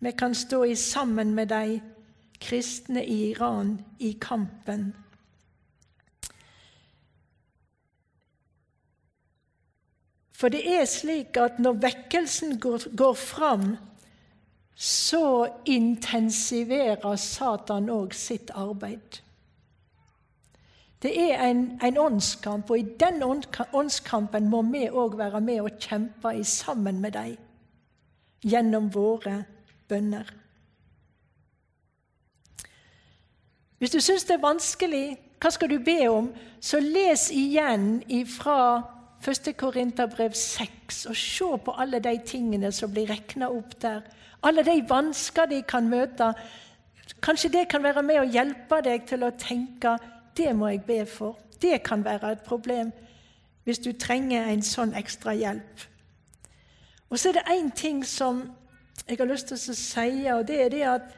Vi 0.00 0.12
kan 0.16 0.34
stå 0.34 0.62
sammen 0.74 1.34
med 1.36 1.52
de 1.52 1.80
kristne 2.40 3.04
i 3.04 3.30
Iran 3.30 3.76
i 3.98 4.14
kampen. 4.20 4.94
For 10.36 10.52
det 10.52 10.64
er 10.68 10.84
slik 10.84 11.36
at 11.40 11.60
når 11.60 11.80
vekkelsen 11.80 12.58
går, 12.60 12.88
går 12.96 13.14
fram, 13.16 13.76
så 14.76 15.48
intensiverer 15.64 17.16
Satan 17.16 17.88
òg 17.88 18.12
sitt 18.14 18.50
arbeid. 18.54 19.22
Det 21.02 21.12
er 21.20 21.40
en, 21.48 21.80
en 21.84 21.98
åndskamp, 21.98 22.70
og 22.70 22.78
i 22.78 22.86
den 23.00 23.22
åndskampen 23.72 24.48
må 24.48 24.62
vi 24.68 24.88
òg 24.88 25.16
være 25.18 25.40
med 25.40 25.60
og 25.60 25.78
kjempe 25.80 26.34
i 26.36 26.44
sammen 26.44 27.00
med 27.00 27.16
dem 27.16 27.36
gjennom 28.44 28.90
våre 28.94 29.44
bønner. 29.88 30.28
Hvis 33.78 33.90
du 33.90 34.00
syns 34.00 34.24
det 34.24 34.36
er 34.36 34.44
vanskelig, 34.44 35.16
hva 35.40 35.50
skal 35.52 35.70
du 35.70 35.78
be 35.84 35.98
om? 36.08 36.30
Så 36.60 36.80
les 36.80 37.28
igjen 37.30 38.00
fra 38.28 38.82
1. 39.20 39.52
Korinterbrev 39.56 40.32
6 40.32 41.06
og 41.10 41.16
se 41.16 41.50
på 41.64 41.74
alle 41.76 42.00
de 42.00 42.14
tingene 42.26 42.72
som 42.72 42.92
blir 42.92 43.10
regna 43.10 43.50
opp 43.52 43.76
der. 43.82 44.04
Alle 44.42 44.64
de 44.64 44.82
vansker 44.88 45.46
de 45.46 45.62
kan 45.62 45.88
møte. 45.88 46.32
Kanskje 47.22 47.52
det 47.52 47.68
kan 47.68 47.82
være 47.82 48.02
med 48.02 48.20
å 48.20 48.28
hjelpe 48.28 48.82
deg 48.84 49.06
til 49.08 49.24
å 49.24 49.34
tenke 49.38 49.96
det 50.36 50.52
må 50.56 50.68
jeg 50.68 50.84
be 50.86 51.06
for. 51.06 51.38
Det 51.62 51.82
kan 51.82 52.04
være 52.04 52.32
et 52.32 52.46
problem 52.46 52.92
hvis 53.66 53.80
du 53.82 53.90
trenger 53.98 54.46
en 54.46 54.62
sånn 54.62 54.92
ekstra 54.94 55.32
hjelp. 55.34 55.86
Og 57.10 57.18
så 57.18 57.30
er 57.30 57.38
det 57.38 57.48
én 57.50 57.70
ting 57.74 58.04
som 58.06 58.44
jeg 59.08 59.18
har 59.18 59.26
lyst 59.26 59.50
til 59.50 59.58
å 59.58 59.74
si, 59.74 60.26
og 60.30 60.44
det 60.46 60.60
er 60.64 60.70
det 60.70 60.82
at 60.90 61.14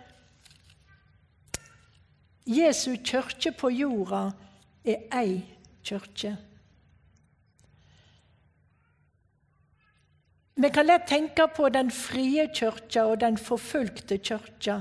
Jesu 2.49 2.97
kirke 3.05 3.53
på 3.53 3.69
jorda 3.73 4.31
er 4.85 5.05
ei 5.13 5.43
kirke. 5.85 6.37
Vi 10.61 10.71
kan 10.71 10.87
lett 10.87 11.07
tenke 11.07 11.47
på 11.49 11.69
den 11.69 11.91
frie 11.95 12.49
kirka 12.51 13.05
og 13.07 13.21
den 13.21 13.37
forfulgte 13.39 14.17
kirka, 14.19 14.81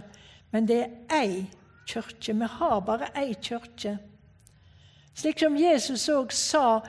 men 0.50 0.66
det 0.66 0.80
er 0.82 1.20
ei 1.20 1.44
kirke. 1.86 2.34
Vi 2.34 2.48
har 2.50 2.80
bare 2.82 3.12
ei 3.14 3.36
kirke. 3.36 4.00
Slik 5.14 5.38
som 5.40 5.58
Jesus 5.58 6.08
òg 6.10 6.34
sa 6.34 6.82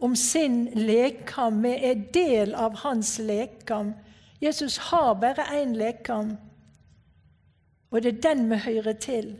om 0.00 0.16
sin 0.16 0.64
lekam. 0.72 1.60
Vi 1.60 1.76
er 1.90 2.00
del 2.14 2.56
av 2.56 2.80
hans 2.86 3.18
lekam. 3.20 3.92
Jesus 4.40 4.78
har 4.88 5.12
bare 5.20 5.50
én 5.60 5.76
lekam, 5.76 6.38
og 7.90 8.02
det 8.02 8.16
er 8.16 8.20
den 8.32 8.48
vi 8.50 8.64
hører 8.64 8.92
til. 8.92 9.34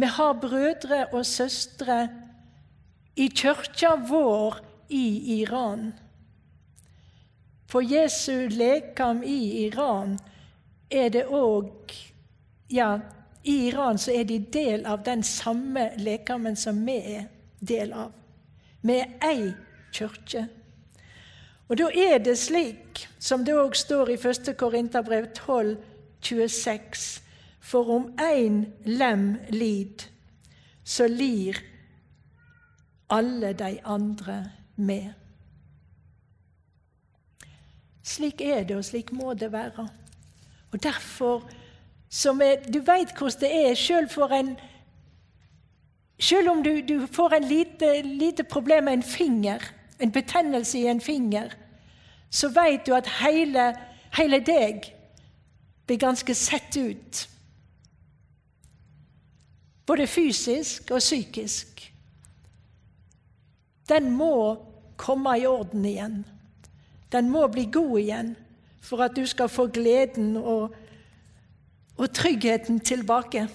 Vi 0.00 0.06
har 0.06 0.32
brødre 0.32 1.06
og 1.12 1.26
søstre 1.26 2.06
i 3.16 3.28
kirka 3.28 3.98
vår 4.08 4.64
i 4.88 5.40
Iran. 5.42 5.92
For 7.70 7.82
Jesu 7.82 8.48
lekam 8.48 9.22
i 9.22 9.66
Iran 9.66 10.18
er 10.90 11.08
det 11.08 11.26
òg 11.26 11.94
Ja, 12.70 13.00
i 13.42 13.66
Iran 13.66 13.98
så 13.98 14.12
er 14.14 14.24
de 14.24 14.38
del 14.38 14.86
av 14.86 15.02
den 15.02 15.22
samme 15.22 15.90
lekamen 15.98 16.56
som 16.56 16.86
vi 16.86 16.96
er 17.16 17.24
del 17.60 17.92
av. 17.92 18.12
Vi 18.82 18.94
er 18.94 19.08
ei 19.26 19.48
kirke. 19.92 20.44
Og 21.68 21.78
da 21.78 21.88
er 21.90 22.18
det 22.18 22.36
slik, 22.38 23.08
som 23.18 23.44
det 23.46 23.56
òg 23.58 23.74
står 23.74 24.12
i 24.14 24.18
1. 24.18 24.52
Korinterbrev 24.58 25.32
12, 25.34 25.76
26, 26.22 27.22
for 27.60 27.90
om 27.94 28.08
én 28.22 28.64
lem 28.84 29.36
lid, 29.50 30.06
så 30.84 31.06
lir 31.06 31.58
alle 33.10 33.52
de 33.52 33.78
andre 33.84 34.44
med. 34.76 35.19
Slik 38.02 38.40
er 38.40 38.64
det, 38.64 38.76
og 38.76 38.84
slik 38.84 39.12
må 39.12 39.34
det 39.34 39.52
være. 39.52 39.88
Og 40.72 40.82
derfor 40.82 41.50
er, 42.42 42.70
Du 42.72 42.80
veit 42.80 43.12
hvordan 43.18 43.40
det 43.40 43.50
er, 43.70 43.74
sjøl 43.74 44.08
for 44.08 44.32
en 44.32 44.56
selv 46.20 46.50
om 46.50 46.62
du, 46.62 46.80
du 46.80 47.06
får 47.06 47.34
en 47.34 47.44
lite, 47.44 48.02
lite, 48.02 48.44
problem 48.44 48.84
med 48.84 48.92
en 48.92 49.02
finger, 49.02 49.58
en 50.00 50.12
betennelse 50.12 50.78
i 50.78 50.86
en 50.86 51.00
finger, 51.00 51.50
så 52.30 52.48
vet 52.48 52.86
du 52.86 52.94
at 52.94 53.08
hele, 53.22 53.74
hele 54.16 54.40
deg 54.44 54.92
blir 55.86 55.98
ganske 55.98 56.34
sett 56.34 56.76
ut. 56.76 57.28
Både 59.86 60.06
fysisk 60.06 60.90
og 60.90 60.98
psykisk. 60.98 61.92
Den 63.88 64.10
må 64.10 64.34
komme 64.96 65.38
i 65.40 65.46
orden 65.46 65.84
igjen. 65.84 66.20
Den 67.12 67.30
må 67.30 67.46
bli 67.50 67.66
god 67.72 67.98
igjen 67.98 68.36
for 68.80 69.02
at 69.04 69.16
du 69.16 69.26
skal 69.26 69.48
få 69.48 69.66
gleden 69.66 70.36
og, 70.36 70.74
og 71.96 72.12
tryggheten 72.14 72.80
tilbake. 72.80 73.48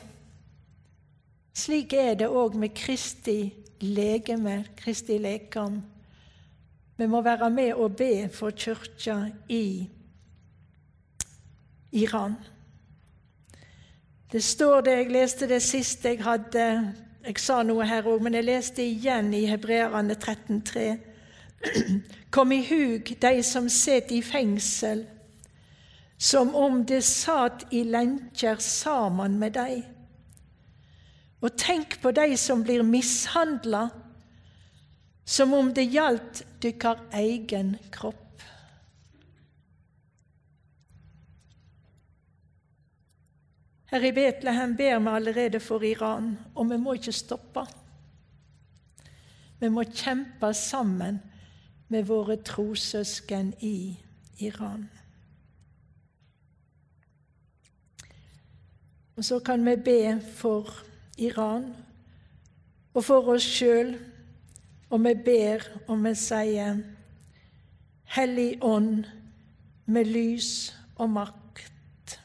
Slik 1.56 1.93
er 1.93 2.18
det 2.20 2.28
òg 2.28 2.58
med 2.60 2.76
Kristi 2.76 3.53
legeme, 3.82 4.66
Kristi 4.78 5.18
lekam. 5.18 5.82
Vi 6.97 7.08
må 7.08 7.22
være 7.22 7.49
med 7.49 7.74
og 7.74 7.95
be 7.95 8.30
for 8.32 8.51
kirka 8.51 9.32
i 9.49 9.89
Iran. 11.91 12.36
Det 14.32 14.43
står 14.43 14.82
det, 14.82 14.91
Jeg 14.91 15.12
leste 15.12 15.47
det 15.47 15.62
siste 15.62 16.10
jeg 16.10 16.24
hadde 16.24 16.93
Jeg 17.26 17.39
sa 17.39 17.64
noe 17.64 17.86
her 17.86 18.03
òg, 18.03 18.22
men 18.22 18.34
jeg 18.34 18.45
leste 18.45 18.84
igjen 18.84 19.34
i 19.34 19.45
Hebreerne 19.45 20.14
13,3. 20.14 20.97
Kom 22.30 22.51
i 22.51 22.61
hug 22.66 23.16
de 23.22 23.43
som 23.43 23.70
sitter 23.70 24.16
i 24.16 24.22
fengsel, 24.22 25.05
som 26.18 26.55
om 26.55 26.86
det 26.86 27.03
satt 27.03 27.66
i 27.74 27.84
lenker 27.84 28.59
sammen 28.63 29.39
med 29.39 29.55
dei. 29.57 29.84
Og 31.43 31.57
tenk 31.59 31.99
på 32.01 32.11
de 32.16 32.36
som 32.39 32.63
blir 32.63 32.84
mishandla, 32.84 33.89
som 35.26 35.53
om 35.53 35.74
det 35.74 35.88
gjaldt 35.93 36.43
dykkar 36.61 37.01
egen 37.18 37.76
kropp. 37.91 38.22
Her 43.91 44.03
i 44.03 44.11
Betlehem 44.11 44.74
ber 44.76 44.99
vi 44.99 45.13
allerede 45.13 45.59
for 45.63 45.84
Iran, 45.86 46.34
og 46.55 46.70
vi 46.70 46.78
må 46.78 46.97
ikke 46.97 47.13
stoppe. 47.16 47.63
Vi 49.61 49.70
må 49.72 49.86
kjempe 49.88 50.49
sammen 50.57 51.22
med 51.88 52.04
våre 52.04 52.36
trossøsken 52.36 53.54
i 53.60 54.00
Iran. 54.40 54.90
Og 59.16 59.26
så 59.26 59.40
kan 59.40 59.66
vi 59.66 59.76
be 59.76 60.22
for 60.36 60.70
Iran 61.18 61.74
og 62.94 63.04
for 63.04 63.30
oss 63.36 63.44
sjøl, 63.44 63.96
og 64.90 65.04
vi 65.04 65.14
ber 65.26 65.64
og 65.88 66.04
vi 66.04 66.14
sier 66.20 66.82
Hellig 68.16 68.58
Ånd 68.64 69.06
med 69.86 70.08
lys 70.08 70.76
og 70.96 71.10
makt, 71.10 72.20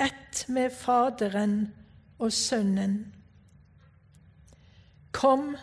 ett 0.00 0.44
med 0.48 0.70
Faderen 0.70 1.72
og 2.18 2.32
Sønnen. 2.32 3.12
Kom, 5.12 5.56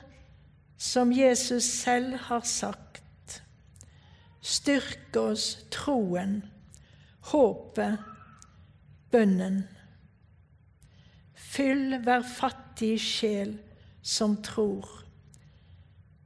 som 0.77 1.11
Jesus 1.11 1.63
selv 1.63 2.15
har 2.15 2.41
sagt. 2.43 2.88
Styrk 4.41 5.15
oss 5.19 5.57
troen, 5.71 6.43
håpet, 7.31 7.99
bønnen. 9.11 9.63
Fyll 11.35 11.97
hver 12.05 12.23
fattig 12.23 12.95
sjel 13.03 13.57
som 14.01 14.37
tror, 14.45 14.87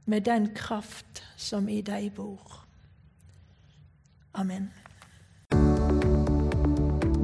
med 0.06 0.26
den 0.28 0.50
kraft 0.54 1.24
som 1.36 1.68
i 1.68 1.80
deg 1.82 2.12
bor. 2.14 2.60
Amen. 4.34 4.70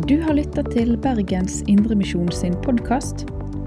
Du 0.08 0.16
har 0.24 0.34
lytta 0.34 0.64
til 0.72 0.96
Bergens 0.98 1.60
Indremisjon 1.68 2.32
sin 2.34 2.56
podkast. 2.64 3.28